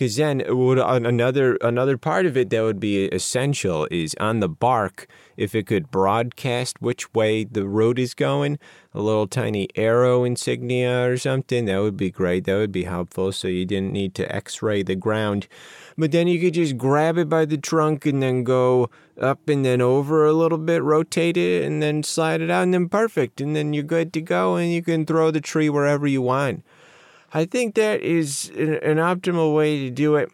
Because 0.00 0.16
then 0.16 0.42
would, 0.48 0.78
another 0.78 1.56
another 1.56 1.98
part 1.98 2.24
of 2.24 2.34
it 2.34 2.48
that 2.48 2.62
would 2.62 2.80
be 2.80 3.04
essential 3.08 3.86
is 3.90 4.16
on 4.18 4.40
the 4.40 4.48
bark 4.48 5.06
if 5.36 5.54
it 5.54 5.66
could 5.66 5.90
broadcast 5.90 6.80
which 6.80 7.12
way 7.12 7.44
the 7.44 7.68
road 7.68 7.98
is 7.98 8.14
going, 8.14 8.58
a 8.94 9.02
little 9.02 9.26
tiny 9.26 9.68
arrow 9.76 10.24
insignia 10.24 11.06
or 11.06 11.18
something, 11.18 11.66
that 11.66 11.82
would 11.82 11.98
be 11.98 12.10
great. 12.10 12.44
That 12.44 12.56
would 12.56 12.72
be 12.72 12.84
helpful 12.84 13.30
so 13.30 13.46
you 13.46 13.66
didn't 13.66 13.92
need 13.92 14.14
to 14.14 14.34
x 14.34 14.62
ray 14.62 14.82
the 14.82 14.94
ground. 14.94 15.48
But 15.98 16.12
then 16.12 16.28
you 16.28 16.40
could 16.40 16.54
just 16.54 16.78
grab 16.78 17.18
it 17.18 17.28
by 17.28 17.44
the 17.44 17.58
trunk 17.58 18.06
and 18.06 18.22
then 18.22 18.42
go 18.42 18.88
up 19.20 19.50
and 19.50 19.66
then 19.66 19.82
over 19.82 20.24
a 20.24 20.32
little 20.32 20.56
bit, 20.56 20.82
rotate 20.82 21.36
it, 21.36 21.62
and 21.62 21.82
then 21.82 22.04
slide 22.04 22.40
it 22.40 22.50
out, 22.50 22.62
and 22.62 22.72
then 22.72 22.88
perfect. 22.88 23.42
And 23.42 23.54
then 23.54 23.74
you're 23.74 23.84
good 23.84 24.14
to 24.14 24.22
go, 24.22 24.56
and 24.56 24.72
you 24.72 24.80
can 24.80 25.04
throw 25.04 25.30
the 25.30 25.42
tree 25.42 25.68
wherever 25.68 26.06
you 26.06 26.22
want. 26.22 26.64
I 27.32 27.44
think 27.44 27.74
that 27.76 28.00
is 28.02 28.48
an 28.56 28.98
optimal 28.98 29.54
way 29.54 29.78
to 29.80 29.90
do 29.90 30.16
it 30.16 30.30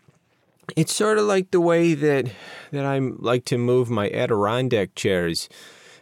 it's 0.74 0.94
sort 0.94 1.18
of 1.18 1.24
like 1.24 1.50
the 1.50 1.60
way 1.60 1.94
that 1.94 2.30
that 2.72 2.84
I 2.84 2.98
like 2.98 3.44
to 3.46 3.58
move 3.58 3.88
my 3.88 4.10
Adirondack 4.10 4.94
chairs 4.94 5.48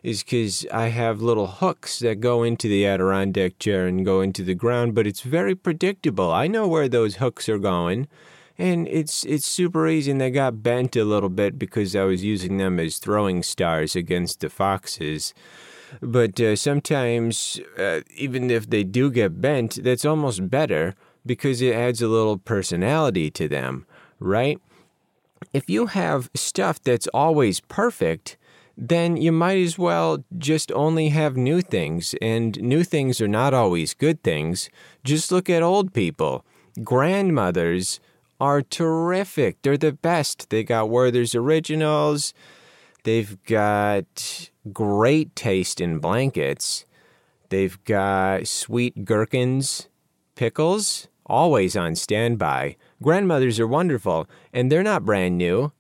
is 0.03 0.23
because 0.23 0.67
I 0.73 0.89
have 0.89 1.21
little 1.21 1.47
hooks 1.47 1.99
that 1.99 2.21
go 2.21 2.43
into 2.43 2.69
the 2.69 2.87
Adirondack 2.87 3.59
chair 3.59 3.87
and 3.87 4.05
go 4.05 4.21
into 4.21 4.43
the 4.43 4.55
ground, 4.55 4.95
but 4.95 5.07
it's 5.07 5.23
very 5.23 5.55
predictable. 5.55 6.31
I 6.31 6.47
know 6.47 6.69
where 6.69 6.89
those 6.89 7.17
hooks 7.17 7.49
are 7.49 7.59
going, 7.59 8.09
and 8.57 8.87
it's 8.89 9.25
it's 9.25 9.47
super 9.47 9.87
easy. 9.87 10.11
And 10.11 10.21
they 10.21 10.31
got 10.31 10.63
bent 10.63 10.97
a 10.97 11.05
little 11.05 11.29
bit 11.29 11.59
because 11.59 11.95
I 11.95 12.05
was 12.05 12.25
using 12.25 12.57
them 12.57 12.79
as 12.81 12.99
throwing 12.99 13.43
stars 13.43 13.95
against 13.95 14.41
the 14.41 14.49
foxes. 14.49 15.35
But 16.01 16.41
uh, 16.41 16.57
sometimes, 16.57 17.61
uh, 17.79 18.01
even 18.17 18.51
if 18.51 18.69
they 18.69 18.85
do 18.85 19.11
get 19.11 19.41
bent, 19.41 19.83
that's 19.83 20.05
almost 20.05 20.51
better 20.51 20.95
because 21.27 21.63
it 21.63 21.75
adds 21.75 22.03
a 22.03 22.09
little 22.09 22.39
personality 22.39 23.31
to 23.31 23.49
them 23.49 23.87
right? 24.25 24.61
If 25.53 25.69
you 25.69 25.87
have 25.87 26.31
stuff 26.35 26.83
that's 26.83 27.07
always 27.09 27.61
perfect, 27.61 28.37
then 28.77 29.17
you 29.17 29.31
might 29.31 29.59
as 29.59 29.79
well 29.79 30.25
just 30.37 30.73
only 30.73 31.11
have 31.11 31.37
new 31.37 31.61
things. 31.61 32.15
And 32.21 32.61
new 32.61 32.83
things 32.83 33.21
are 33.21 33.29
not 33.29 33.55
always 33.55 33.95
good 33.95 34.23
things. 34.23 34.69
Just 35.05 35.31
look 35.31 35.49
at 35.49 35.63
old 35.63 35.93
people. 35.93 36.45
Grandmothers 36.83 38.01
are 38.41 38.63
terrific. 38.63 39.63
They're 39.63 39.77
the 39.77 39.93
best. 39.93 40.51
They 40.51 40.65
got 40.65 40.89
Werther's 40.89 41.37
Originals. 41.37 42.35
They've 43.05 43.43
got 43.45 44.51
great 44.73 45.37
taste 45.37 45.81
in 45.81 45.99
blankets. 45.99 46.87
They've 47.51 47.83
got 47.85 48.49
sweet 48.49 49.05
gherkins, 49.05 49.89
pickles, 50.35 51.09
always 51.27 51.77
on 51.77 51.95
standby. 51.95 52.77
Grandmothers 53.03 53.61
are 53.61 53.67
wonderful, 53.67 54.27
and 54.53 54.73
they're 54.73 54.83
not 54.83 55.05
brand 55.05 55.37
new. 55.37 55.73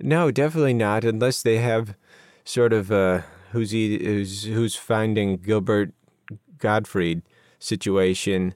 No, 0.00 0.30
definitely 0.30 0.74
not, 0.74 1.04
unless 1.04 1.42
they 1.42 1.58
have 1.58 1.96
sort 2.44 2.72
of 2.72 2.92
a 2.92 3.24
who's 3.50 3.72
he, 3.72 3.98
who's 3.98 4.44
who's 4.44 4.76
finding 4.76 5.36
Gilbert 5.38 5.92
Gottfried 6.58 7.22
situation. 7.58 8.54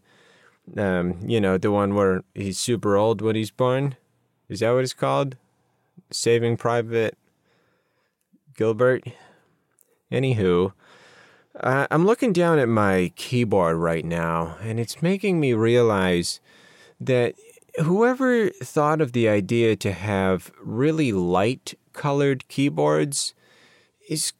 Um, 0.76 1.18
you 1.26 1.40
know, 1.40 1.58
the 1.58 1.72
one 1.72 1.96
where 1.96 2.22
he's 2.34 2.60
super 2.60 2.96
old 2.96 3.20
when 3.20 3.34
he's 3.34 3.50
born. 3.50 3.96
Is 4.48 4.60
that 4.60 4.70
what 4.70 4.84
it's 4.84 4.94
called? 4.94 5.36
Saving 6.12 6.56
Private 6.56 7.18
Gilbert. 8.62 9.02
Anywho, 10.12 10.72
uh, 11.58 11.88
I'm 11.90 12.06
looking 12.06 12.32
down 12.32 12.60
at 12.60 12.68
my 12.68 13.10
keyboard 13.16 13.74
right 13.74 14.04
now, 14.04 14.56
and 14.62 14.78
it's 14.78 15.02
making 15.02 15.40
me 15.40 15.52
realize 15.52 16.38
that 17.00 17.34
whoever 17.80 18.50
thought 18.50 19.00
of 19.00 19.14
the 19.14 19.28
idea 19.28 19.74
to 19.74 19.90
have 19.90 20.52
really 20.62 21.10
light 21.10 21.74
colored 21.92 22.46
keyboards 22.46 23.34
is 24.08 24.32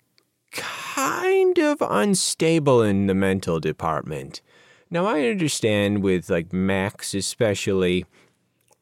kind 0.52 1.58
of 1.58 1.78
unstable 1.80 2.80
in 2.80 3.08
the 3.08 3.14
mental 3.14 3.58
department. 3.58 4.40
Now, 4.88 5.04
I 5.04 5.26
understand 5.26 6.00
with 6.00 6.30
like 6.30 6.52
Macs, 6.52 7.12
especially, 7.12 8.06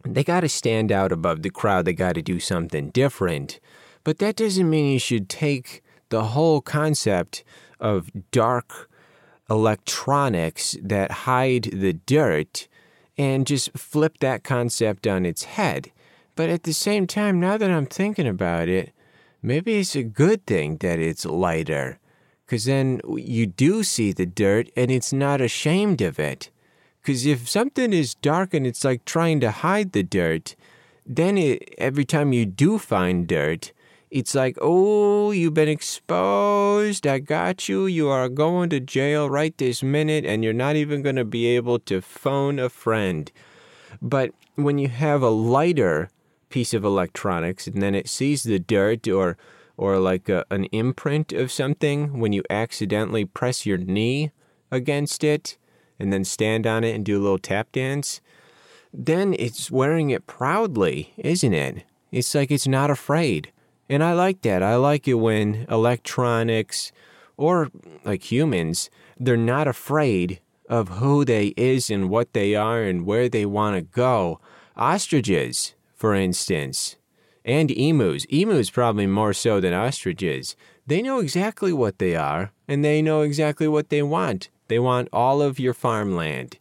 they 0.04 0.22
got 0.22 0.40
to 0.40 0.50
stand 0.50 0.92
out 0.92 1.12
above 1.12 1.40
the 1.40 1.48
crowd, 1.48 1.86
they 1.86 1.94
got 1.94 2.16
to 2.16 2.20
do 2.20 2.38
something 2.38 2.90
different. 2.90 3.58
But 4.04 4.18
that 4.18 4.36
doesn't 4.36 4.68
mean 4.68 4.92
you 4.92 4.98
should 4.98 5.28
take 5.28 5.82
the 6.08 6.24
whole 6.24 6.60
concept 6.60 7.44
of 7.78 8.10
dark 8.30 8.90
electronics 9.48 10.76
that 10.82 11.10
hide 11.10 11.64
the 11.72 11.92
dirt 11.92 12.68
and 13.18 13.46
just 13.46 13.76
flip 13.76 14.18
that 14.20 14.44
concept 14.44 15.06
on 15.06 15.26
its 15.26 15.44
head. 15.44 15.90
But 16.36 16.48
at 16.48 16.62
the 16.62 16.72
same 16.72 17.06
time, 17.06 17.40
now 17.40 17.56
that 17.58 17.70
I'm 17.70 17.86
thinking 17.86 18.26
about 18.26 18.68
it, 18.68 18.92
maybe 19.42 19.78
it's 19.78 19.96
a 19.96 20.02
good 20.02 20.46
thing 20.46 20.78
that 20.78 20.98
it's 20.98 21.26
lighter. 21.26 21.98
Because 22.46 22.64
then 22.64 23.00
you 23.14 23.46
do 23.46 23.82
see 23.82 24.12
the 24.12 24.26
dirt 24.26 24.70
and 24.76 24.90
it's 24.90 25.12
not 25.12 25.40
ashamed 25.40 26.00
of 26.00 26.18
it. 26.18 26.50
Because 27.02 27.26
if 27.26 27.48
something 27.48 27.92
is 27.92 28.14
dark 28.14 28.54
and 28.54 28.66
it's 28.66 28.84
like 28.84 29.04
trying 29.04 29.40
to 29.40 29.50
hide 29.50 29.92
the 29.92 30.02
dirt, 30.02 30.56
then 31.06 31.38
it, 31.38 31.74
every 31.78 32.04
time 32.04 32.32
you 32.32 32.46
do 32.46 32.78
find 32.78 33.26
dirt, 33.26 33.72
it's 34.10 34.34
like, 34.34 34.58
oh, 34.60 35.30
you've 35.30 35.54
been 35.54 35.68
exposed. 35.68 37.06
I 37.06 37.20
got 37.20 37.68
you. 37.68 37.86
You 37.86 38.08
are 38.08 38.28
going 38.28 38.70
to 38.70 38.80
jail 38.80 39.30
right 39.30 39.56
this 39.56 39.82
minute, 39.82 40.24
and 40.24 40.42
you're 40.42 40.52
not 40.52 40.76
even 40.76 41.02
going 41.02 41.16
to 41.16 41.24
be 41.24 41.46
able 41.46 41.78
to 41.80 42.00
phone 42.00 42.58
a 42.58 42.68
friend. 42.68 43.30
But 44.02 44.32
when 44.56 44.78
you 44.78 44.88
have 44.88 45.22
a 45.22 45.30
lighter 45.30 46.10
piece 46.48 46.74
of 46.74 46.84
electronics 46.84 47.66
and 47.66 47.80
then 47.80 47.94
it 47.94 48.08
sees 48.08 48.42
the 48.42 48.58
dirt 48.58 49.06
or 49.08 49.36
or 49.76 49.98
like 49.98 50.28
a, 50.28 50.44
an 50.50 50.64
imprint 50.64 51.32
of 51.32 51.50
something 51.50 52.18
when 52.18 52.34
you 52.34 52.42
accidentally 52.50 53.24
press 53.24 53.64
your 53.64 53.78
knee 53.78 54.30
against 54.70 55.24
it 55.24 55.56
and 55.98 56.12
then 56.12 56.22
stand 56.22 56.66
on 56.66 56.84
it 56.84 56.94
and 56.94 57.04
do 57.04 57.18
a 57.18 57.22
little 57.22 57.38
tap 57.38 57.72
dance, 57.72 58.20
then 58.92 59.34
it's 59.38 59.70
wearing 59.70 60.10
it 60.10 60.26
proudly, 60.26 61.14
isn't 61.16 61.54
it? 61.54 61.84
It's 62.12 62.34
like 62.34 62.50
it's 62.50 62.66
not 62.66 62.90
afraid. 62.90 63.52
And 63.90 64.04
I 64.04 64.12
like 64.12 64.42
that. 64.42 64.62
I 64.62 64.76
like 64.76 65.08
it 65.08 65.14
when 65.14 65.66
electronics 65.68 66.92
or 67.36 67.72
like 68.04 68.30
humans, 68.30 68.88
they're 69.18 69.36
not 69.36 69.66
afraid 69.66 70.40
of 70.68 71.00
who 71.00 71.24
they 71.24 71.48
is 71.56 71.90
and 71.90 72.08
what 72.08 72.32
they 72.32 72.54
are 72.54 72.84
and 72.84 73.04
where 73.04 73.28
they 73.28 73.44
want 73.44 73.74
to 73.74 73.82
go. 73.82 74.38
Ostriches, 74.76 75.74
for 75.96 76.14
instance, 76.14 76.98
and 77.44 77.72
emus. 77.72 78.26
Emus 78.26 78.70
probably 78.70 79.08
more 79.08 79.32
so 79.32 79.58
than 79.58 79.74
ostriches. 79.74 80.54
They 80.86 81.02
know 81.02 81.18
exactly 81.18 81.72
what 81.72 81.98
they 81.98 82.14
are 82.14 82.52
and 82.68 82.84
they 82.84 83.02
know 83.02 83.22
exactly 83.22 83.66
what 83.66 83.88
they 83.88 84.04
want. 84.04 84.50
They 84.68 84.78
want 84.78 85.08
all 85.12 85.42
of 85.42 85.58
your 85.58 85.74
farmland. 85.74 86.58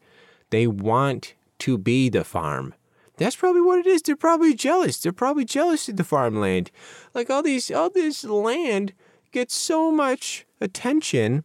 They 0.49 0.65
want 0.65 1.35
to 1.59 1.77
be 1.77 2.09
the 2.09 2.23
farm. 2.23 2.73
That's 3.19 3.35
probably 3.35 3.61
what 3.61 3.79
it 3.79 3.85
is. 3.85 4.01
They're 4.01 4.15
probably 4.15 4.55
jealous. 4.55 4.97
They're 4.97 5.11
probably 5.11 5.43
jealous 5.43 5.89
of 5.89 5.97
the 5.97 6.05
farmland. 6.05 6.71
Like 7.13 7.29
all 7.29 7.43
these, 7.43 7.69
all 7.69 7.89
this 7.89 8.23
land 8.23 8.93
gets 9.33 9.53
so 9.53 9.91
much 9.91 10.45
attention. 10.61 11.43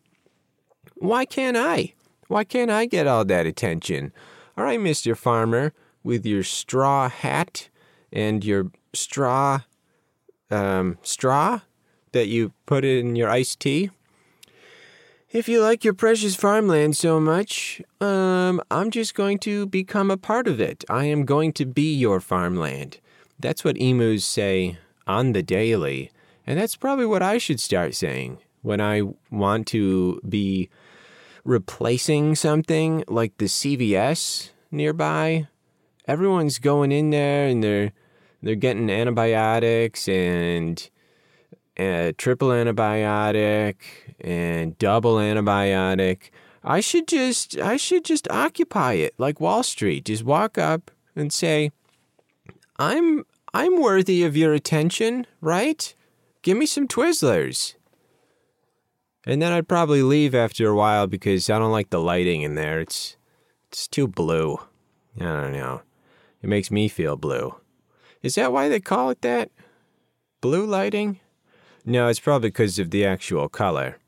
Why 0.94 1.24
can't 1.24 1.56
I? 1.56 1.94
Why 2.28 2.44
can't 2.44 2.70
I 2.70 2.86
get 2.86 3.08
all 3.08 3.24
that 3.24 3.44
attention? 3.44 4.12
All 4.56 4.64
right, 4.64 4.78
Mr. 4.78 5.16
Farmer, 5.16 5.72
with 6.04 6.24
your 6.24 6.44
straw 6.44 7.08
hat 7.08 7.68
and 8.12 8.44
your 8.44 8.70
straw, 8.92 9.62
um, 10.52 10.98
straw 11.02 11.60
that 12.12 12.28
you 12.28 12.52
put 12.66 12.84
in 12.84 13.16
your 13.16 13.28
iced 13.28 13.58
tea. 13.58 13.90
If 15.34 15.48
you 15.48 15.60
like 15.60 15.82
your 15.82 15.94
precious 15.94 16.36
farmland 16.36 16.96
so 16.96 17.18
much, 17.18 17.82
um, 18.00 18.62
I'm 18.70 18.92
just 18.92 19.16
going 19.16 19.40
to 19.40 19.66
become 19.66 20.08
a 20.08 20.16
part 20.16 20.46
of 20.46 20.60
it. 20.60 20.84
I 20.88 21.06
am 21.06 21.24
going 21.24 21.52
to 21.54 21.66
be 21.66 21.92
your 21.92 22.20
farmland. 22.20 23.00
That's 23.40 23.64
what 23.64 23.76
emus 23.76 24.24
say 24.24 24.78
on 25.08 25.32
the 25.32 25.42
daily. 25.42 26.12
And 26.46 26.56
that's 26.56 26.76
probably 26.76 27.06
what 27.06 27.20
I 27.20 27.38
should 27.38 27.58
start 27.58 27.96
saying 27.96 28.38
when 28.62 28.80
I 28.80 29.02
want 29.28 29.66
to 29.68 30.20
be 30.20 30.70
replacing 31.42 32.36
something 32.36 33.02
like 33.08 33.36
the 33.38 33.46
CVS 33.46 34.50
nearby. 34.70 35.48
Everyone's 36.06 36.60
going 36.60 36.92
in 36.92 37.10
there 37.10 37.48
and 37.48 37.60
they're 37.60 37.90
they're 38.40 38.54
getting 38.54 38.88
antibiotics 38.88 40.06
and 40.06 40.88
a 41.76 42.14
triple 42.16 42.48
antibiotic 42.48 43.76
and 44.20 44.78
double 44.78 45.16
antibiotic. 45.16 46.30
I 46.62 46.80
should 46.80 47.06
just 47.06 47.58
I 47.58 47.76
should 47.76 48.04
just 48.04 48.30
occupy 48.30 48.94
it 48.94 49.14
like 49.18 49.40
Wall 49.40 49.62
Street. 49.62 50.06
Just 50.06 50.24
walk 50.24 50.56
up 50.56 50.90
and 51.14 51.32
say, 51.32 51.72
"I'm 52.78 53.24
I'm 53.52 53.80
worthy 53.80 54.24
of 54.24 54.36
your 54.36 54.54
attention, 54.54 55.26
right? 55.40 55.94
Give 56.42 56.56
me 56.56 56.66
some 56.66 56.88
Twizzlers." 56.88 57.74
And 59.26 59.40
then 59.40 59.52
I'd 59.52 59.68
probably 59.68 60.02
leave 60.02 60.34
after 60.34 60.68
a 60.68 60.74
while 60.74 61.06
because 61.06 61.48
I 61.48 61.58
don't 61.58 61.72
like 61.72 61.90
the 61.90 62.00
lighting 62.00 62.42
in 62.42 62.54
there. 62.54 62.80
It's 62.80 63.16
it's 63.68 63.88
too 63.88 64.06
blue. 64.06 64.58
I 65.18 65.24
don't 65.24 65.52
know. 65.52 65.82
It 66.42 66.48
makes 66.48 66.70
me 66.70 66.88
feel 66.88 67.16
blue. 67.16 67.54
Is 68.22 68.36
that 68.36 68.52
why 68.52 68.68
they 68.68 68.80
call 68.80 69.10
it 69.10 69.20
that? 69.22 69.50
Blue 70.40 70.66
lighting? 70.66 71.20
No, 71.84 72.08
it's 72.08 72.20
probably 72.20 72.48
because 72.48 72.78
of 72.78 72.90
the 72.90 73.04
actual 73.04 73.48
color. 73.48 73.98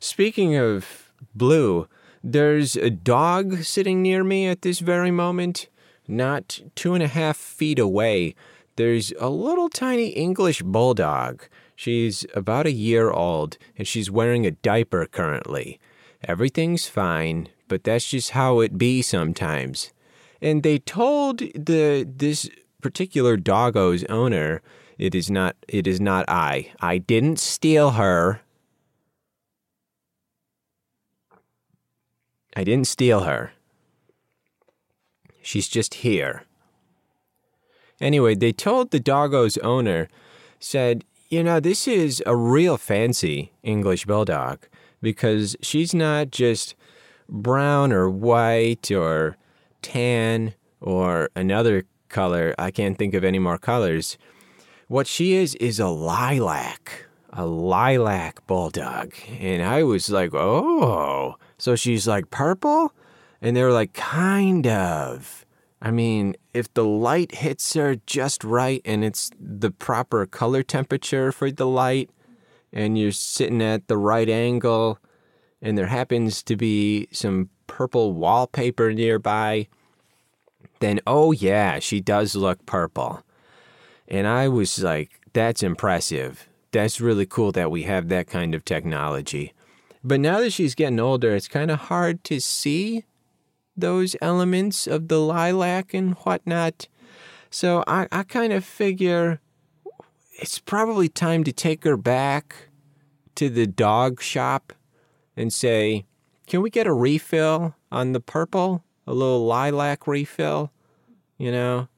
Speaking 0.00 0.56
of 0.56 1.10
blue, 1.34 1.88
there's 2.22 2.76
a 2.76 2.90
dog 2.90 3.62
sitting 3.62 4.02
near 4.02 4.24
me 4.24 4.46
at 4.46 4.62
this 4.62 4.80
very 4.80 5.10
moment. 5.10 5.68
Not 6.08 6.60
two 6.74 6.94
and 6.94 7.02
a 7.02 7.08
half 7.08 7.36
feet 7.36 7.78
away, 7.78 8.34
there's 8.76 9.12
a 9.18 9.30
little 9.30 9.68
tiny 9.68 10.08
English 10.08 10.62
bulldog. 10.62 11.44
She's 11.74 12.26
about 12.34 12.66
a 12.66 12.72
year 12.72 13.10
old 13.10 13.56
and 13.76 13.86
she's 13.86 14.10
wearing 14.10 14.46
a 14.46 14.50
diaper 14.50 15.06
currently. 15.06 15.80
Everything's 16.24 16.86
fine, 16.86 17.48
but 17.68 17.84
that's 17.84 18.10
just 18.10 18.30
how 18.30 18.60
it 18.60 18.78
be 18.78 19.02
sometimes. 19.02 19.92
And 20.42 20.62
they 20.62 20.78
told 20.78 21.38
the 21.38 22.06
this 22.08 22.50
particular 22.82 23.36
doggo's 23.36 24.04
owner 24.04 24.62
it 24.98 25.14
is 25.14 25.30
not 25.30 25.56
it 25.68 25.86
is 25.86 26.00
not 26.00 26.24
I. 26.28 26.72
I 26.80 26.98
didn't 26.98 27.38
steal 27.38 27.92
her. 27.92 28.40
I 32.56 32.64
didn't 32.64 32.86
steal 32.86 33.20
her. 33.20 33.52
She's 35.42 35.68
just 35.68 35.94
here. 35.94 36.44
Anyway, 38.00 38.34
they 38.34 38.52
told 38.52 38.90
the 38.90 39.00
doggo's 39.00 39.56
owner, 39.58 40.08
said, 40.58 41.04
you 41.28 41.42
know, 41.42 41.60
this 41.60 41.86
is 41.86 42.22
a 42.26 42.36
real 42.36 42.76
fancy 42.76 43.52
English 43.62 44.06
bulldog 44.06 44.60
because 45.02 45.56
she's 45.60 45.94
not 45.94 46.30
just 46.30 46.74
brown 47.28 47.92
or 47.92 48.08
white 48.08 48.90
or 48.90 49.36
tan 49.82 50.54
or 50.80 51.30
another 51.34 51.84
color. 52.08 52.54
I 52.58 52.70
can't 52.70 52.96
think 52.96 53.14
of 53.14 53.24
any 53.24 53.38
more 53.38 53.58
colors. 53.58 54.18
What 54.88 55.08
she 55.08 55.34
is 55.34 55.56
is 55.56 55.80
a 55.80 55.88
lilac. 55.88 57.06
a 57.32 57.44
lilac 57.44 58.46
bulldog. 58.46 59.12
And 59.38 59.62
I 59.62 59.82
was 59.82 60.08
like, 60.08 60.32
oh. 60.32 61.36
So 61.58 61.76
she's 61.76 62.08
like, 62.08 62.30
purple? 62.30 62.92
And 63.42 63.54
they're 63.54 63.72
like, 63.72 63.92
kind 63.92 64.66
of. 64.66 65.44
I 65.82 65.90
mean, 65.90 66.34
if 66.54 66.72
the 66.72 66.84
light 66.84 67.34
hits 67.34 67.74
her 67.74 67.96
just 68.06 68.42
right 68.42 68.80
and 68.84 69.04
it's 69.04 69.30
the 69.38 69.70
proper 69.70 70.24
color 70.24 70.62
temperature 70.62 71.30
for 71.30 71.50
the 71.50 71.66
light, 71.66 72.08
and 72.72 72.98
you're 72.98 73.12
sitting 73.12 73.62
at 73.62 73.88
the 73.88 73.98
right 73.98 74.28
angle, 74.28 74.98
and 75.60 75.76
there 75.76 75.86
happens 75.86 76.42
to 76.44 76.56
be 76.56 77.08
some 77.12 77.50
purple 77.66 78.14
wallpaper 78.14 78.92
nearby, 78.92 79.68
then 80.80 81.00
oh 81.06 81.32
yeah, 81.32 81.78
she 81.78 82.00
does 82.00 82.34
look 82.34 82.64
purple. 82.66 83.22
And 84.08 84.26
I 84.26 84.48
was 84.48 84.82
like, 84.82 85.20
that's 85.32 85.62
impressive. 85.62 86.48
That's 86.72 87.00
really 87.00 87.26
cool 87.26 87.52
that 87.52 87.70
we 87.70 87.82
have 87.84 88.08
that 88.08 88.26
kind 88.26 88.54
of 88.54 88.64
technology. 88.64 89.52
But 90.04 90.20
now 90.20 90.40
that 90.40 90.52
she's 90.52 90.74
getting 90.74 91.00
older, 91.00 91.34
it's 91.34 91.48
kind 91.48 91.70
of 91.70 91.80
hard 91.80 92.22
to 92.24 92.40
see 92.40 93.04
those 93.76 94.16
elements 94.22 94.86
of 94.86 95.08
the 95.08 95.20
lilac 95.20 95.92
and 95.92 96.14
whatnot. 96.14 96.88
So 97.50 97.82
I, 97.86 98.06
I 98.12 98.22
kind 98.22 98.52
of 98.52 98.64
figure 98.64 99.40
it's 100.38 100.58
probably 100.58 101.08
time 101.08 101.44
to 101.44 101.52
take 101.52 101.84
her 101.84 101.96
back 101.96 102.68
to 103.36 103.48
the 103.48 103.66
dog 103.66 104.20
shop 104.22 104.72
and 105.36 105.52
say, 105.52 106.06
can 106.46 106.62
we 106.62 106.70
get 106.70 106.86
a 106.86 106.92
refill 106.92 107.74
on 107.90 108.12
the 108.12 108.20
purple? 108.20 108.84
A 109.06 109.12
little 109.12 109.44
lilac 109.46 110.06
refill? 110.06 110.70
You 111.38 111.52
know? 111.52 111.88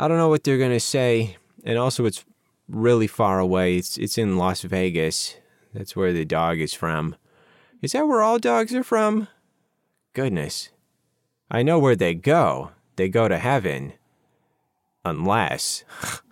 I 0.00 0.08
don't 0.08 0.16
know 0.16 0.30
what 0.30 0.44
they're 0.44 0.56
to 0.56 0.80
say. 0.80 1.36
And 1.62 1.76
also, 1.76 2.06
it's 2.06 2.24
really 2.66 3.06
far 3.06 3.38
away. 3.38 3.76
It's, 3.76 3.98
it's 3.98 4.16
in 4.16 4.38
Las 4.38 4.62
Vegas. 4.62 5.36
That's 5.74 5.94
where 5.94 6.14
the 6.14 6.24
dog 6.24 6.58
is 6.58 6.72
from. 6.72 7.16
Is 7.82 7.92
that 7.92 8.08
where 8.08 8.22
all 8.22 8.38
dogs 8.38 8.74
are 8.74 8.82
from? 8.82 9.28
Goodness. 10.14 10.70
I 11.50 11.62
know 11.62 11.78
where 11.78 11.96
they 11.96 12.14
go. 12.14 12.70
They 12.96 13.10
go 13.10 13.28
to 13.28 13.36
heaven. 13.36 13.92
Unless. 15.04 15.84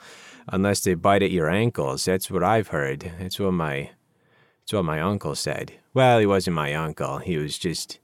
unless 0.48 0.80
they 0.80 0.94
bite 0.94 1.22
at 1.22 1.30
your 1.30 1.50
ankles. 1.50 2.06
That's 2.06 2.30
what 2.30 2.42
I've 2.42 2.68
heard. 2.68 3.12
That's 3.18 3.38
what 3.38 3.52
my 3.52 3.90
that's 4.60 4.72
what 4.72 4.86
my 4.86 5.00
uncle 5.02 5.34
said. 5.34 5.72
Well, 5.92 6.18
he 6.18 6.26
wasn't 6.26 6.56
my 6.56 6.72
uncle. 6.72 7.18
He 7.18 7.36
was 7.36 7.58
just 7.58 7.98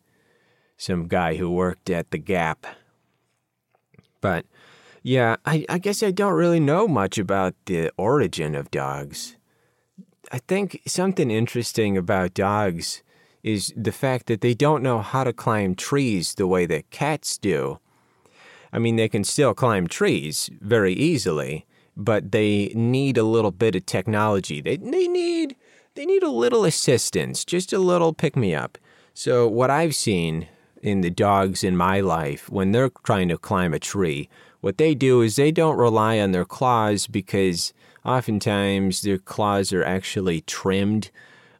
some 0.77 1.09
guy 1.09 1.37
who 1.37 1.51
worked 1.51 1.89
at 1.89 2.11
the 2.11 2.19
Gap. 2.19 2.67
But 4.21 4.45
yeah, 5.05 5.37
I, 5.45 5.67
I 5.69 5.77
guess 5.77 6.03
I 6.03 6.11
don't 6.11 6.33
really 6.33 6.61
know 6.61 6.89
much 6.89 7.19
about 7.19 7.55
the 7.67 7.93
origin 7.99 8.55
of 8.55 8.71
dogs. 8.71 9.37
I 10.33 10.39
think 10.39 10.81
something 10.87 11.31
interesting 11.31 11.99
about 11.99 12.33
dogs 12.33 13.03
is 13.43 13.71
the 13.77 13.93
fact 13.93 14.27
that 14.27 14.41
they 14.41 14.55
don't 14.55 14.83
know 14.83 15.01
how 15.01 15.23
to 15.23 15.35
climb 15.35 15.75
trees 15.75 16.35
the 16.35 16.47
way 16.47 16.65
that 16.65 16.91
cats 16.91 17.37
do. 17.37 17.79
I 18.73 18.79
mean, 18.79 18.97
they 18.97 19.11
can 19.11 19.25
still 19.25 19.53
climb 19.53 19.89
trees 19.89 20.49
very 20.63 20.95
easily, 20.95 21.67
but 21.95 22.33
they 22.33 22.73
need 22.75 23.19
a 23.19 23.25
little 23.25 23.51
bit 23.51 23.77
of 23.77 23.85
technology. 23.85 24.63
They, 24.63 24.79
they 24.79 25.07
need 25.07 25.55
they 25.97 26.07
need 26.07 26.23
a 26.23 26.31
little 26.31 26.65
assistance, 26.65 27.45
just 27.45 27.75
a 27.75 27.79
little 27.79 28.15
pick 28.15 28.37
me 28.37 28.55
up. 28.55 28.79
So, 29.13 29.47
what 29.47 29.71
I've 29.71 29.95
seen 29.95 30.49
in 30.83 31.03
the 31.03 31.11
dogs 31.11 31.63
in 31.63 31.77
my 31.77 32.01
life, 32.01 32.51
when 32.51 32.73
they're 32.73 32.91
trying 33.05 33.29
to 33.29 33.39
climb 33.39 33.75
a 33.75 33.79
tree, 33.79 34.31
what 34.65 34.79
they 34.79 34.95
do 34.95 35.21
is 35.21 35.37
they 35.37 35.53
don't 35.53 35.77
rely 35.77 36.19
on 36.19 36.33
their 36.33 36.47
claws 36.47 37.07
because 37.07 37.75
oftentimes 38.03 39.03
their 39.03 39.19
claws 39.19 39.75
are 39.75 39.85
actually 39.85 40.41
trimmed 40.41 41.11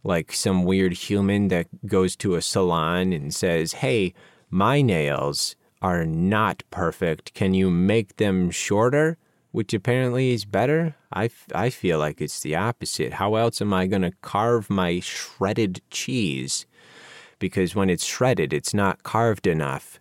like 0.05 0.33
some 0.33 0.65
weird 0.65 0.95
human 0.95 1.49
that 1.49 1.67
goes 1.87 2.17
to 2.17 2.35
a 2.35 2.41
salon 2.41 3.13
and 3.13 3.35
says, 3.35 3.75
Hey, 3.75 4.15
my 4.49 4.81
nails 4.81 5.55
are 5.83 6.07
not 6.07 6.63
perfect. 6.71 7.35
Can 7.35 7.53
you 7.53 7.71
make 7.71 8.17
them 8.17 8.51
shorter? 8.51 9.19
which 9.53 9.73
apparently 9.73 10.33
is 10.33 10.45
better. 10.45 10.97
I, 11.13 11.31
I 11.55 11.71
feel 11.71 12.01
like 12.01 12.21
it's 12.21 12.41
the 12.41 12.57
opposite. 12.57 13.13
How 13.13 13.37
else 13.37 13.63
am 13.63 13.73
I 13.73 13.87
going 13.87 14.03
to 14.03 14.11
carve 14.21 14.69
my 14.69 14.99
shredded 14.99 15.81
cheese? 15.93 16.67
Because 17.39 17.73
when 17.73 17.89
it's 17.89 18.05
shredded, 18.05 18.53
it's 18.53 18.75
not 18.75 19.05
carved 19.05 19.47
enough. 19.47 20.01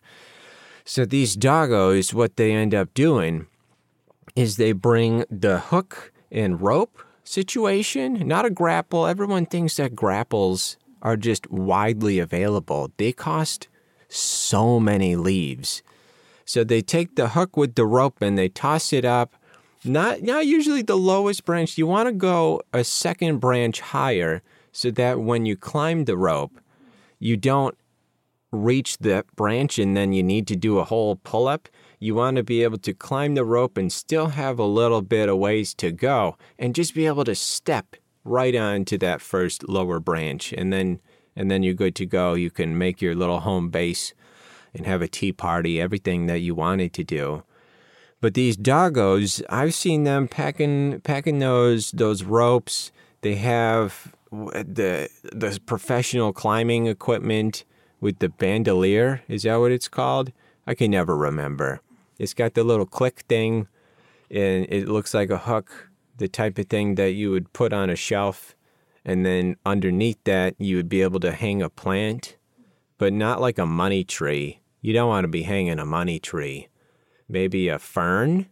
So 0.85 1.05
these 1.05 1.37
doggos, 1.37 2.13
what 2.13 2.35
they 2.35 2.51
end 2.51 2.75
up 2.75 2.93
doing 2.93 3.47
is 4.35 4.57
they 4.57 4.71
bring 4.71 5.25
the 5.29 5.59
hook 5.59 6.11
and 6.31 6.61
rope 6.61 6.99
situation, 7.23 8.27
not 8.27 8.45
a 8.45 8.49
grapple. 8.49 9.05
Everyone 9.05 9.45
thinks 9.45 9.77
that 9.77 9.95
grapples 9.95 10.77
are 11.01 11.15
just 11.15 11.49
widely 11.49 12.19
available. 12.19 12.91
They 12.97 13.11
cost 13.11 13.67
so 14.09 14.79
many 14.79 15.15
leaves. 15.15 15.83
So 16.45 16.63
they 16.63 16.81
take 16.81 17.15
the 17.15 17.29
hook 17.29 17.55
with 17.55 17.75
the 17.75 17.85
rope 17.85 18.21
and 18.21 18.37
they 18.37 18.49
toss 18.49 18.91
it 18.91 19.05
up 19.05 19.35
not 19.85 20.21
not 20.21 20.45
usually 20.45 20.81
the 20.81 20.97
lowest 20.97 21.45
branch. 21.45 21.77
You 21.77 21.87
want 21.87 22.07
to 22.07 22.13
go 22.13 22.61
a 22.71 22.83
second 22.83 23.39
branch 23.39 23.81
higher 23.81 24.41
so 24.71 24.91
that 24.91 25.19
when 25.19 25.45
you 25.45 25.55
climb 25.55 26.05
the 26.05 26.17
rope, 26.17 26.59
you 27.19 27.37
don't 27.37 27.77
reach 28.53 28.99
the 28.99 29.25
branch 29.35 29.79
and 29.79 29.97
then 29.97 30.13
you 30.13 30.23
need 30.23 30.47
to 30.47 30.55
do 30.55 30.77
a 30.77 30.83
whole 30.83 31.15
pull 31.17 31.47
up. 31.47 31.67
You 31.99 32.15
want 32.15 32.37
to 32.37 32.43
be 32.43 32.63
able 32.63 32.77
to 32.79 32.93
climb 32.93 33.33
the 33.33 33.43
rope 33.43 33.77
and 33.77 33.91
still 33.91 34.27
have 34.27 34.59
a 34.59 34.65
little 34.65 35.01
bit 35.01 35.27
of 35.27 35.37
ways 35.37 35.73
to 35.75 35.91
go 35.91 36.37
and 36.59 36.75
just 36.75 36.93
be 36.93 37.07
able 37.07 37.23
to 37.25 37.35
step 37.35 37.95
right 38.23 38.55
onto 38.55 38.97
that 38.99 39.21
first 39.21 39.67
lower 39.67 39.99
branch 39.99 40.53
and 40.53 40.71
then 40.71 41.01
and 41.35 41.49
then 41.49 41.63
you're 41.63 41.73
good 41.73 41.95
to 41.95 42.05
go. 42.05 42.35
You 42.35 42.51
can 42.51 42.77
make 42.77 43.01
your 43.01 43.15
little 43.15 43.39
home 43.39 43.69
base 43.69 44.13
and 44.71 44.85
have 44.85 45.01
a 45.01 45.07
tea 45.07 45.31
party, 45.31 45.81
everything 45.81 46.27
that 46.27 46.39
you 46.39 46.53
wanted 46.53 46.93
to 46.93 47.03
do. 47.03 47.43
But 48.21 48.35
these 48.35 48.55
doggos, 48.55 49.43
I've 49.49 49.73
seen 49.73 50.03
them 50.03 50.27
packing 50.27 51.01
packing 51.01 51.39
those 51.39 51.91
those 51.91 52.23
ropes. 52.23 52.91
They 53.21 53.35
have 53.35 54.13
the 54.31 55.09
the 55.23 55.59
professional 55.65 56.33
climbing 56.33 56.85
equipment 56.85 57.65
with 58.03 58.19
the 58.19 58.29
bandolier. 58.29 59.23
Is 59.27 59.43
that 59.43 59.55
what 59.55 59.71
it's 59.71 59.87
called? 59.87 60.31
I 60.67 60.75
can 60.75 60.91
never 60.91 61.17
remember. 61.17 61.81
It's 62.19 62.33
got 62.33 62.53
the 62.53 62.63
little 62.63 62.85
click 62.85 63.23
thing, 63.27 63.67
and 64.29 64.67
it 64.69 64.87
looks 64.87 65.13
like 65.13 65.29
a 65.29 65.39
hook, 65.39 65.89
the 66.17 66.27
type 66.27 66.59
of 66.59 66.67
thing 66.67 66.95
that 66.95 67.13
you 67.13 67.31
would 67.31 67.53
put 67.53 67.73
on 67.73 67.89
a 67.89 67.95
shelf, 67.95 68.55
and 69.03 69.25
then 69.25 69.55
underneath 69.65 70.23
that 70.25 70.53
you 70.59 70.75
would 70.77 70.89
be 70.89 71.01
able 71.01 71.19
to 71.21 71.31
hang 71.31 71.61
a 71.61 71.69
plant, 71.69 72.37
but 72.97 73.11
not 73.11 73.41
like 73.41 73.57
a 73.57 73.65
money 73.65 74.03
tree. 74.03 74.59
You 74.81 74.93
don't 74.93 75.09
want 75.09 75.23
to 75.23 75.29
be 75.29 75.43
hanging 75.43 75.79
a 75.79 75.85
money 75.85 76.19
tree 76.19 76.67
maybe 77.33 77.67
a 77.67 77.79
fern. 77.79 78.47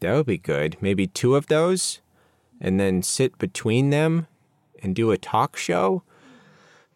That 0.00 0.14
would 0.14 0.26
be 0.26 0.38
good. 0.38 0.76
Maybe 0.80 1.06
two 1.06 1.36
of 1.36 1.46
those, 1.46 2.00
and 2.60 2.80
then 2.80 3.02
sit 3.02 3.38
between 3.38 3.90
them 3.90 4.26
and 4.82 4.94
do 4.94 5.10
a 5.10 5.18
talk 5.18 5.56
show. 5.56 6.02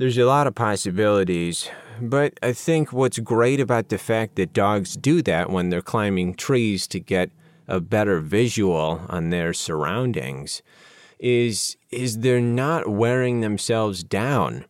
There's 0.01 0.17
a 0.17 0.25
lot 0.25 0.47
of 0.47 0.55
possibilities, 0.55 1.69
but 2.01 2.33
I 2.43 2.55
think 2.55 2.91
what's 2.91 3.19
great 3.19 3.61
about 3.61 3.91
the 3.91 3.99
fact 3.99 4.37
that 4.37 4.55
dogs 4.55 4.97
do 4.97 5.21
that 5.21 5.51
when 5.51 5.69
they're 5.69 5.83
climbing 5.83 6.37
trees 6.37 6.87
to 6.87 6.99
get 6.99 7.31
a 7.69 7.81
better 7.81 8.19
visual 8.21 9.03
on 9.11 9.29
their 9.29 9.53
surroundings 9.53 10.63
is 11.19 11.77
is 11.91 12.21
they're 12.21 12.41
not 12.41 12.89
wearing 12.89 13.43
themselves 13.43 14.03
down 14.03 14.65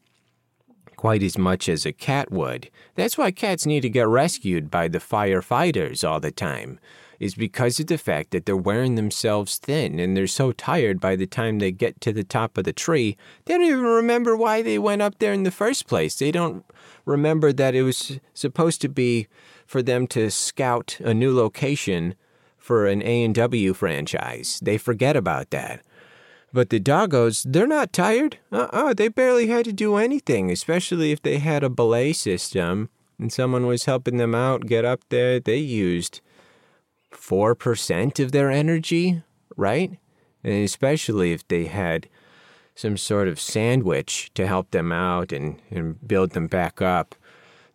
quite 0.97 1.23
as 1.23 1.39
much 1.39 1.69
as 1.69 1.87
a 1.87 1.93
cat 1.93 2.33
would. 2.33 2.69
That's 2.97 3.17
why 3.17 3.31
cats 3.31 3.65
need 3.65 3.83
to 3.83 3.89
get 3.89 4.09
rescued 4.09 4.69
by 4.69 4.89
the 4.89 4.99
firefighters 4.99 6.03
all 6.03 6.19
the 6.19 6.33
time, 6.33 6.81
is 7.21 7.35
because 7.35 7.79
of 7.79 7.87
the 7.87 7.99
fact 7.99 8.31
that 8.31 8.47
they're 8.47 8.57
wearing 8.57 8.95
themselves 8.95 9.59
thin 9.59 10.01
and 10.01 10.17
they're 10.17 10.27
so 10.27 10.51
tired 10.51 10.99
by 10.99 11.15
the 11.15 11.27
time 11.27 11.59
they 11.59 11.71
get 11.71 12.01
to 12.01 12.13
the 12.13 12.25
top 12.25 12.57
of 12.57 12.65
the 12.65 12.73
tree, 12.73 13.17
they 13.45 13.55
don't 13.55 13.67
even 13.67 13.85
remember 13.85 14.35
why 14.35 14.63
they 14.63 14.79
went 14.79 15.03
up 15.03 15.19
there 15.19 15.35
in 15.35 15.43
the 15.43 15.51
first 15.51 15.87
place. 15.87 16.19
They 16.19 16.33
don't 16.33 16.65
remember 17.05 17.53
that 17.53 17.75
it 17.75 17.83
was 17.83 18.19
supposed 18.33 18.81
to 18.81 18.89
be 18.89 19.29
for 19.67 19.83
them 19.83 20.07
to 20.09 20.31
scout 20.31 20.99
a 21.05 21.13
new 21.13 21.37
location 21.37 22.15
for 22.57 22.87
an 22.87 23.03
A&W 23.03 23.75
franchise. 23.75 24.59
They 24.63 24.79
forget 24.79 25.15
about 25.15 25.51
that. 25.51 25.83
But 26.53 26.71
the 26.71 26.81
doggos, 26.81 27.45
they're 27.47 27.67
not 27.67 27.93
tired. 27.93 28.39
Uh-uh, 28.51 28.95
they 28.95 29.09
barely 29.09 29.47
had 29.47 29.67
to 29.67 29.73
do 29.73 29.97
anything, 29.97 30.51
especially 30.51 31.13
if 31.13 31.23
they 31.23 31.39
had 31.39 31.63
a 31.63 31.71
belay 31.71 32.13
system 32.13 32.89
and 33.21 33.33
someone 33.33 33.67
was 33.67 33.85
helping 33.85 34.17
them 34.17 34.35
out 34.35 34.67
get 34.67 34.85
up 34.85 35.03
there. 35.11 35.39
They 35.39 35.59
used 35.59 36.21
4% 37.31 38.19
of 38.19 38.33
their 38.33 38.51
energy, 38.51 39.23
right? 39.57 39.99
And 40.43 40.65
especially 40.65 41.33
if 41.33 41.47
they 41.47 41.67
had 41.67 42.09
some 42.75 42.97
sort 42.97 43.29
of 43.29 43.39
sandwich 43.39 44.33
to 44.35 44.47
help 44.47 44.73
them 44.73 44.91
out 44.91 45.31
and, 45.33 45.61
and 45.71 45.97
build 46.09 46.31
them 46.31 46.49
back 46.49 46.83
up. 46.83 47.15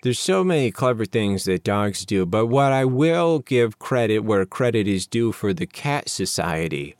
There's 0.03 0.20
so 0.20 0.43
many 0.43 0.72
clever 0.72 1.06
things 1.06 1.45
that 1.45 1.64
dogs 1.64 2.06
do, 2.06 2.26
but 2.26 2.47
what 2.47 2.72
I 2.74 2.84
will 2.86 3.39
give 3.39 3.80
credit 3.80 4.20
where 4.20 4.45
credit 4.45 4.88
is 4.88 5.08
due 5.08 5.32
for 5.32 5.53
the 5.53 5.66
cat 5.66 6.10
society 6.10 6.95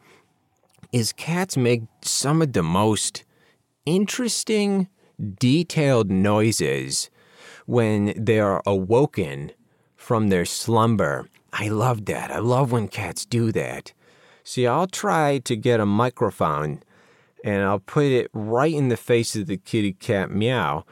is 0.91 1.12
cats 1.12 1.58
make 1.58 1.84
some 2.01 2.41
of 2.41 2.53
the 2.53 2.64
most 2.64 3.26
interesting, 3.86 4.88
detailed 5.39 6.10
noises 6.10 7.10
when 7.66 8.14
they 8.16 8.39
are 8.39 8.64
awoken 8.66 9.51
from 9.97 10.30
their 10.30 10.45
slumber. 10.45 11.28
I 11.58 11.70
love 11.70 12.06
that. 12.06 12.32
I 12.32 12.39
love 12.39 12.74
when 12.74 12.89
cats 12.89 13.26
do 13.26 13.53
that. 13.53 13.93
See, 14.43 14.68
I'll 14.68 14.88
try 14.88 15.38
to 15.39 15.56
get 15.56 15.80
a 15.80 15.86
microphone 15.86 16.84
and 17.45 17.64
I'll 17.64 17.80
put 17.80 18.06
it 18.06 18.30
right 18.34 18.74
in 18.74 18.89
the 18.89 18.97
face 18.97 19.36
of 19.38 19.45
the 19.47 19.56
kitty 19.56 19.93
cat 19.93 20.30
meow. 20.32 20.84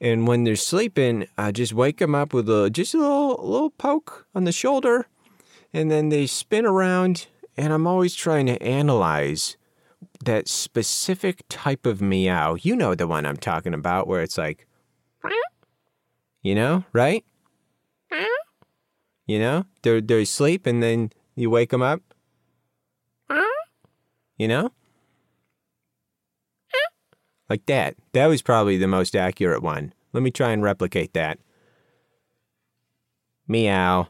And 0.00 0.26
when 0.26 0.42
they're 0.42 0.56
sleeping, 0.56 1.28
I 1.36 1.52
just 1.52 1.72
wake 1.72 1.98
them 1.98 2.16
up 2.16 2.32
with 2.32 2.48
a 2.50 2.68
just 2.68 2.94
a 2.94 2.98
little, 2.98 3.36
little 3.42 3.70
poke 3.70 4.26
on 4.34 4.44
the 4.44 4.52
shoulder, 4.52 5.06
and 5.72 5.90
then 5.90 6.08
they 6.08 6.26
spin 6.26 6.66
around. 6.66 7.26
And 7.56 7.72
I'm 7.72 7.86
always 7.86 8.14
trying 8.14 8.46
to 8.46 8.62
analyze 8.62 9.56
that 10.24 10.48
specific 10.48 11.42
type 11.48 11.86
of 11.86 12.00
meow. 12.00 12.54
You 12.54 12.74
know 12.76 12.94
the 12.94 13.06
one 13.06 13.26
I'm 13.26 13.36
talking 13.36 13.74
about, 13.74 14.06
where 14.06 14.22
it's 14.22 14.38
like, 14.38 14.66
you 16.42 16.54
know, 16.54 16.84
right? 16.92 17.24
Hmm? 18.10 18.47
You 19.28 19.38
know, 19.38 19.66
they're 19.82 20.00
they're 20.00 20.20
asleep, 20.20 20.66
and 20.66 20.82
then 20.82 21.12
you 21.36 21.50
wake 21.50 21.70
them 21.70 21.82
up. 21.82 22.00
You 24.38 24.48
know, 24.48 24.70
like 27.50 27.66
that. 27.66 27.96
That 28.12 28.26
was 28.26 28.40
probably 28.40 28.78
the 28.78 28.86
most 28.86 29.14
accurate 29.14 29.62
one. 29.62 29.92
Let 30.12 30.22
me 30.22 30.30
try 30.30 30.52
and 30.52 30.62
replicate 30.62 31.12
that. 31.12 31.38
Meow. 33.46 34.08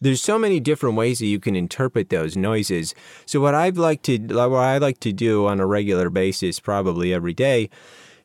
There's 0.00 0.20
so 0.20 0.38
many 0.38 0.60
different 0.60 0.96
ways 0.96 1.20
that 1.20 1.26
you 1.26 1.40
can 1.40 1.56
interpret 1.56 2.10
those 2.10 2.36
noises. 2.36 2.94
So 3.24 3.40
what 3.40 3.54
I'd 3.54 3.78
like 3.78 4.02
to 4.02 4.18
what 4.18 4.52
I 4.52 4.76
like 4.76 5.00
to 5.00 5.12
do 5.12 5.46
on 5.46 5.60
a 5.60 5.66
regular 5.66 6.10
basis, 6.10 6.60
probably 6.60 7.14
every 7.14 7.32
day, 7.32 7.70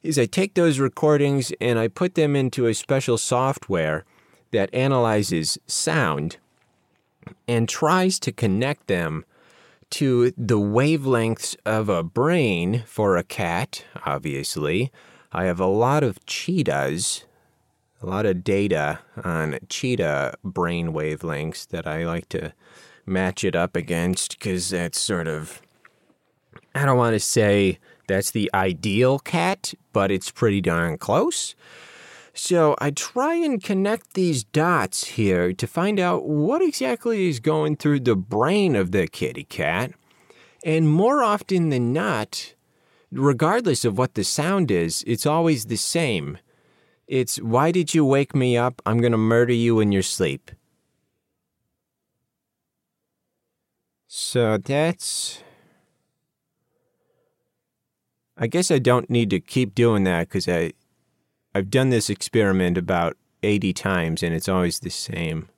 is 0.04 0.18
I 0.18 0.26
take 0.26 0.54
those 0.54 0.80
recordings 0.80 1.52
and 1.60 1.78
I 1.78 1.88
put 1.88 2.16
them 2.16 2.36
into 2.36 2.68
a 2.68 2.74
special 2.74 3.18
software 3.18 4.06
that 4.52 4.74
analyzes 4.74 5.58
sound 5.68 6.38
and 7.48 7.68
tries 7.68 8.20
to 8.20 8.32
connect 8.32 8.88
them 8.88 9.26
to 9.92 10.32
the 10.38 10.60
wavelengths 10.60 11.56
of 11.66 11.90
a 11.90 12.04
brain 12.04 12.84
for 12.86 13.18
a 13.18 13.24
cat, 13.24 13.86
obviously. 14.06 14.92
I 15.32 15.46
have 15.46 15.60
a 15.60 15.66
lot 15.66 16.04
of 16.04 16.26
cheetahs, 16.26 17.26
a 18.02 18.06
lot 18.06 18.26
of 18.26 18.44
data 18.44 19.00
on 19.24 19.60
cheetah 19.68 20.36
brain 20.44 20.94
wavelengths 20.94 21.68
that 21.68 21.88
I 21.88 22.06
like 22.06 22.30
to 22.30 22.54
match 23.06 23.44
it 23.44 23.56
up 23.56 23.76
against 23.76 24.38
because 24.38 24.70
that's 24.70 25.00
sort 25.00 25.28
of, 25.28 25.62
I 26.76 26.86
don't 26.86 26.98
want 26.98 27.16
to 27.16 27.20
say 27.20 27.80
that's 28.10 28.32
the 28.32 28.50
ideal 28.54 29.20
cat, 29.20 29.74
but 29.94 30.12
it's 30.12 30.32
pretty 30.32 30.62
darn 30.62 30.98
close. 30.98 31.56
So 32.34 32.76
I 32.80 32.92
try 32.92 33.36
and 33.36 33.64
connect 33.64 34.14
these 34.14 34.44
dots 34.44 35.06
here 35.06 35.54
to 35.54 35.68
find 35.68 36.00
out 36.00 36.26
what 36.26 36.62
exactly 36.62 37.30
is 37.30 37.40
going 37.40 37.76
through 37.78 38.02
the 38.02 38.16
brain 38.16 38.76
of 38.76 38.92
the 38.92 39.08
kitty 39.08 39.44
cat. 39.44 39.92
And 40.66 40.90
more 40.90 41.24
often 41.24 41.70
than 41.70 41.94
not, 41.94 42.56
regardless 43.12 43.86
of 43.86 43.98
what 43.98 44.16
the 44.16 44.24
sound 44.24 44.72
is, 44.72 45.04
it's 45.06 45.26
always 45.26 45.66
the 45.66 45.78
same. 45.78 46.38
It's, 47.08 47.38
why 47.38 47.72
did 47.72 47.94
you 47.94 48.04
wake 48.04 48.36
me 48.36 48.58
up? 48.58 48.82
I'm 48.86 49.00
going 49.00 49.12
to 49.12 49.18
murder 49.18 49.54
you 49.54 49.80
in 49.80 49.92
your 49.92 50.04
sleep. 50.04 50.52
So 54.08 54.58
that's. 54.58 55.44
I 58.42 58.48
guess 58.48 58.72
I 58.72 58.80
don't 58.80 59.10
need 59.10 59.30
to 59.32 59.42
keep 59.42 59.76
doing 59.76 60.06
that 60.06 60.30
because 60.30 60.48
I, 60.48 60.72
I've 61.54 61.70
done 61.70 61.90
this 61.90 62.10
experiment 62.10 62.78
about 62.78 63.18
80 63.44 63.74
times 63.74 64.24
and 64.24 64.34
it's 64.34 64.48
always 64.48 64.80
the 64.80 64.90
same. 64.90 65.50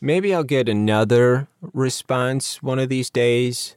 Maybe 0.00 0.32
I'll 0.32 0.44
get 0.44 0.68
another 0.68 1.48
response 1.72 2.62
one 2.62 2.78
of 2.78 2.88
these 2.88 3.10
days. 3.10 3.76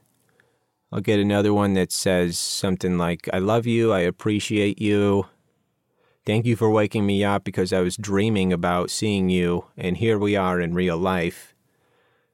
I'll 0.92 1.00
get 1.00 1.18
another 1.18 1.52
one 1.52 1.74
that 1.74 1.90
says 1.90 2.38
something 2.38 2.96
like, 2.96 3.28
I 3.32 3.38
love 3.38 3.66
you, 3.66 3.92
I 3.92 4.00
appreciate 4.00 4.80
you. 4.80 5.26
Thank 6.24 6.46
you 6.46 6.54
for 6.54 6.70
waking 6.70 7.06
me 7.06 7.24
up 7.24 7.42
because 7.42 7.72
I 7.72 7.80
was 7.80 7.96
dreaming 7.96 8.52
about 8.52 8.90
seeing 8.90 9.30
you, 9.30 9.64
and 9.76 9.96
here 9.96 10.18
we 10.18 10.36
are 10.36 10.60
in 10.60 10.74
real 10.74 10.96
life. 10.96 11.54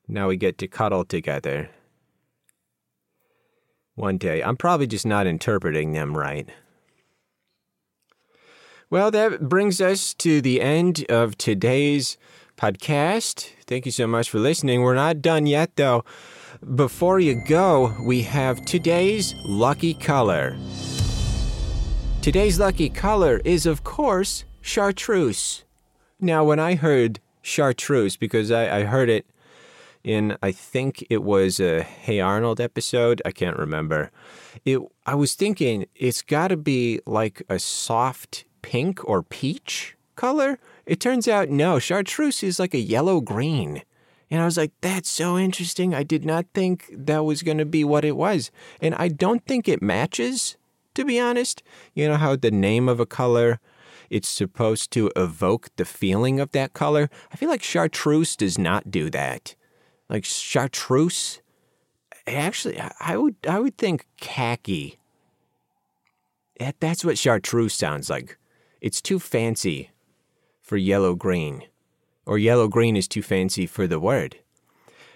Now 0.06 0.28
we 0.28 0.36
get 0.36 0.58
to 0.58 0.68
cuddle 0.68 1.04
together. 1.04 1.70
One 3.94 4.18
day. 4.18 4.42
I'm 4.42 4.56
probably 4.56 4.86
just 4.86 5.06
not 5.06 5.26
interpreting 5.26 5.92
them 5.92 6.16
right. 6.16 6.48
Well, 8.90 9.10
that 9.12 9.48
brings 9.48 9.80
us 9.80 10.14
to 10.14 10.40
the 10.40 10.60
end 10.60 11.04
of 11.08 11.38
today's 11.38 12.18
podcast. 12.56 13.50
Thank 13.66 13.86
you 13.86 13.92
so 13.92 14.06
much 14.06 14.30
for 14.30 14.38
listening. 14.38 14.82
We're 14.82 14.94
not 14.94 15.22
done 15.22 15.46
yet, 15.46 15.76
though. 15.76 16.04
Before 16.74 17.20
you 17.20 17.34
go, 17.46 17.94
we 18.04 18.22
have 18.22 18.64
today's 18.64 19.34
lucky 19.44 19.94
color. 19.94 20.56
Today's 22.22 22.58
lucky 22.58 22.88
color 22.88 23.40
is, 23.44 23.66
of 23.66 23.84
course, 23.84 24.44
chartreuse. 24.60 25.64
Now, 26.20 26.44
when 26.44 26.58
I 26.58 26.74
heard 26.74 27.20
chartreuse, 27.42 28.16
because 28.16 28.50
I, 28.50 28.78
I 28.78 28.82
heard 28.84 29.10
it 29.10 29.26
in, 30.04 30.36
I 30.42 30.52
think 30.52 31.04
it 31.10 31.22
was 31.22 31.58
a 31.58 31.82
Hey 31.82 32.20
Arnold 32.20 32.60
episode, 32.60 33.20
I 33.24 33.32
can't 33.32 33.58
remember. 33.58 34.10
It, 34.64 34.78
I 35.06 35.14
was 35.14 35.34
thinking 35.34 35.86
it's 35.94 36.22
got 36.22 36.48
to 36.48 36.56
be 36.56 37.00
like 37.06 37.42
a 37.48 37.58
soft 37.58 38.44
pink 38.62 39.00
or 39.08 39.22
peach 39.22 39.96
color. 40.14 40.58
It 40.86 41.00
turns 41.00 41.26
out, 41.26 41.48
no, 41.48 41.78
chartreuse 41.78 42.42
is 42.42 42.58
like 42.58 42.74
a 42.74 42.78
yellow 42.78 43.20
green. 43.20 43.82
And 44.30 44.40
I 44.40 44.44
was 44.44 44.56
like, 44.56 44.72
that's 44.80 45.08
so 45.08 45.38
interesting. 45.38 45.94
I 45.94 46.02
did 46.02 46.24
not 46.24 46.46
think 46.54 46.90
that 46.92 47.24
was 47.24 47.42
going 47.42 47.58
to 47.58 47.64
be 47.64 47.84
what 47.84 48.04
it 48.04 48.16
was. 48.16 48.50
And 48.80 48.94
I 48.94 49.08
don't 49.08 49.44
think 49.46 49.68
it 49.68 49.82
matches, 49.82 50.56
to 50.94 51.04
be 51.04 51.20
honest. 51.20 51.62
You 51.94 52.08
know 52.08 52.16
how 52.16 52.36
the 52.36 52.50
name 52.50 52.88
of 52.88 53.00
a 53.00 53.06
color, 53.06 53.60
it's 54.10 54.28
supposed 54.28 54.90
to 54.92 55.10
evoke 55.16 55.68
the 55.76 55.84
feeling 55.84 56.40
of 56.40 56.52
that 56.52 56.72
color? 56.72 57.10
I 57.32 57.36
feel 57.36 57.48
like 57.48 57.62
chartreuse 57.62 58.36
does 58.36 58.58
not 58.58 58.90
do 58.90 59.08
that. 59.10 59.54
Like 60.08 60.24
chartreuse, 60.24 61.40
actually, 62.26 62.80
I 63.00 63.16
would, 63.16 63.36
I 63.48 63.58
would 63.58 63.78
think 63.78 64.06
khaki. 64.18 64.98
That, 66.60 66.76
that's 66.78 67.04
what 67.04 67.18
chartreuse 67.18 67.74
sounds 67.74 68.10
like. 68.10 68.38
It's 68.80 69.00
too 69.00 69.18
fancy 69.18 69.90
for 70.60 70.76
yellow 70.76 71.14
green, 71.14 71.64
or 72.26 72.38
yellow 72.38 72.68
green 72.68 72.96
is 72.96 73.08
too 73.08 73.22
fancy 73.22 73.66
for 73.66 73.86
the 73.86 74.00
word. 74.00 74.36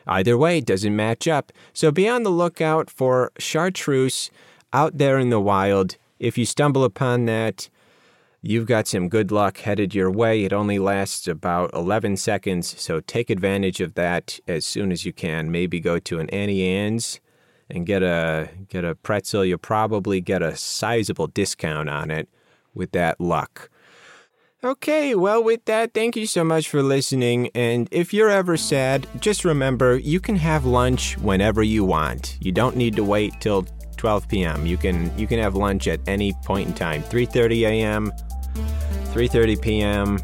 Either 0.07 0.39
way, 0.39 0.59
it 0.59 0.66
doesn't 0.66 0.97
match 0.97 1.28
up, 1.28 1.53
so 1.74 1.93
be 1.93 2.09
on 2.09 2.22
the 2.22 2.30
lookout 2.30 2.89
for 2.89 3.30
chartreuse 3.39 4.30
out 4.72 4.97
there 4.97 5.18
in 5.18 5.28
the 5.28 5.41
wild. 5.41 5.97
If 6.18 6.39
you 6.39 6.47
stumble 6.47 6.82
upon 6.82 7.26
that, 7.26 7.68
you've 8.43 8.66
got 8.66 8.86
some 8.86 9.09
good 9.09 9.30
luck 9.30 9.59
headed 9.59 9.95
your 9.95 10.11
way. 10.11 10.45
It 10.45 10.53
only 10.53 10.78
lasts 10.78 11.26
about 11.26 11.70
11 11.74 12.16
seconds, 12.16 12.80
so 12.80 13.01
take 13.01 13.30
advantage 13.30 13.80
of 13.80 13.95
that 13.95 14.39
as 14.47 14.64
soon 14.64 14.93
as 14.93 15.05
you 15.05 15.12
can. 15.12 15.51
Maybe 15.51 15.80
go 15.80 15.99
to 15.99 16.18
an 16.18 16.28
Auntie 16.30 16.66
Anne's 16.66 17.20
and 17.70 17.86
get 17.86 18.03
a 18.03 18.51
get 18.68 18.84
a 18.84 18.95
pretzel. 18.95 19.45
You'll 19.45 19.59
probably 19.59 20.20
get 20.20 20.43
a 20.43 20.57
sizable 20.57 21.26
discount 21.26 21.89
on 21.89 22.11
it 22.11 22.28
with 22.74 22.93
that 22.93 23.20
luck. 23.20 23.70
Okay, 24.64 25.14
well, 25.14 25.43
with 25.43 25.64
that, 25.66 25.95
thank 25.95 26.16
you 26.16 26.26
so 26.26 26.43
much 26.43 26.68
for 26.68 26.82
listening. 26.82 27.49
And 27.55 27.86
if 27.93 28.12
you're 28.12 28.28
ever 28.28 28.57
sad, 28.57 29.07
just 29.20 29.45
remember 29.45 29.97
you 29.97 30.18
can 30.18 30.34
have 30.34 30.64
lunch 30.64 31.16
whenever 31.18 31.62
you 31.62 31.84
want. 31.84 32.36
You 32.41 32.51
don't 32.51 32.74
need 32.74 32.97
to 32.97 33.05
wait 33.05 33.34
till 33.41 33.68
12 33.99 34.28
p.m. 34.28 34.66
You 34.66 34.76
can 34.76 35.16
you 35.18 35.26
can 35.26 35.39
have 35.39 35.55
lunch 35.55 35.86
at 35.86 36.01
any 36.09 36.32
point 36.45 36.68
in 36.68 36.74
time. 36.74 37.03
3:30 37.05 37.68
a.m., 37.68 38.12
3:30 39.13 39.61
p.m. 39.61 40.19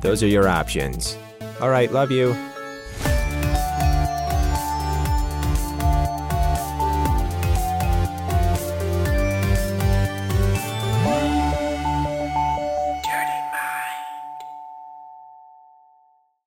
Those 0.00 0.22
are 0.22 0.28
your 0.28 0.48
options. 0.48 1.16
All 1.60 1.70
right, 1.70 1.90
love 1.90 2.10
you. 2.10 2.34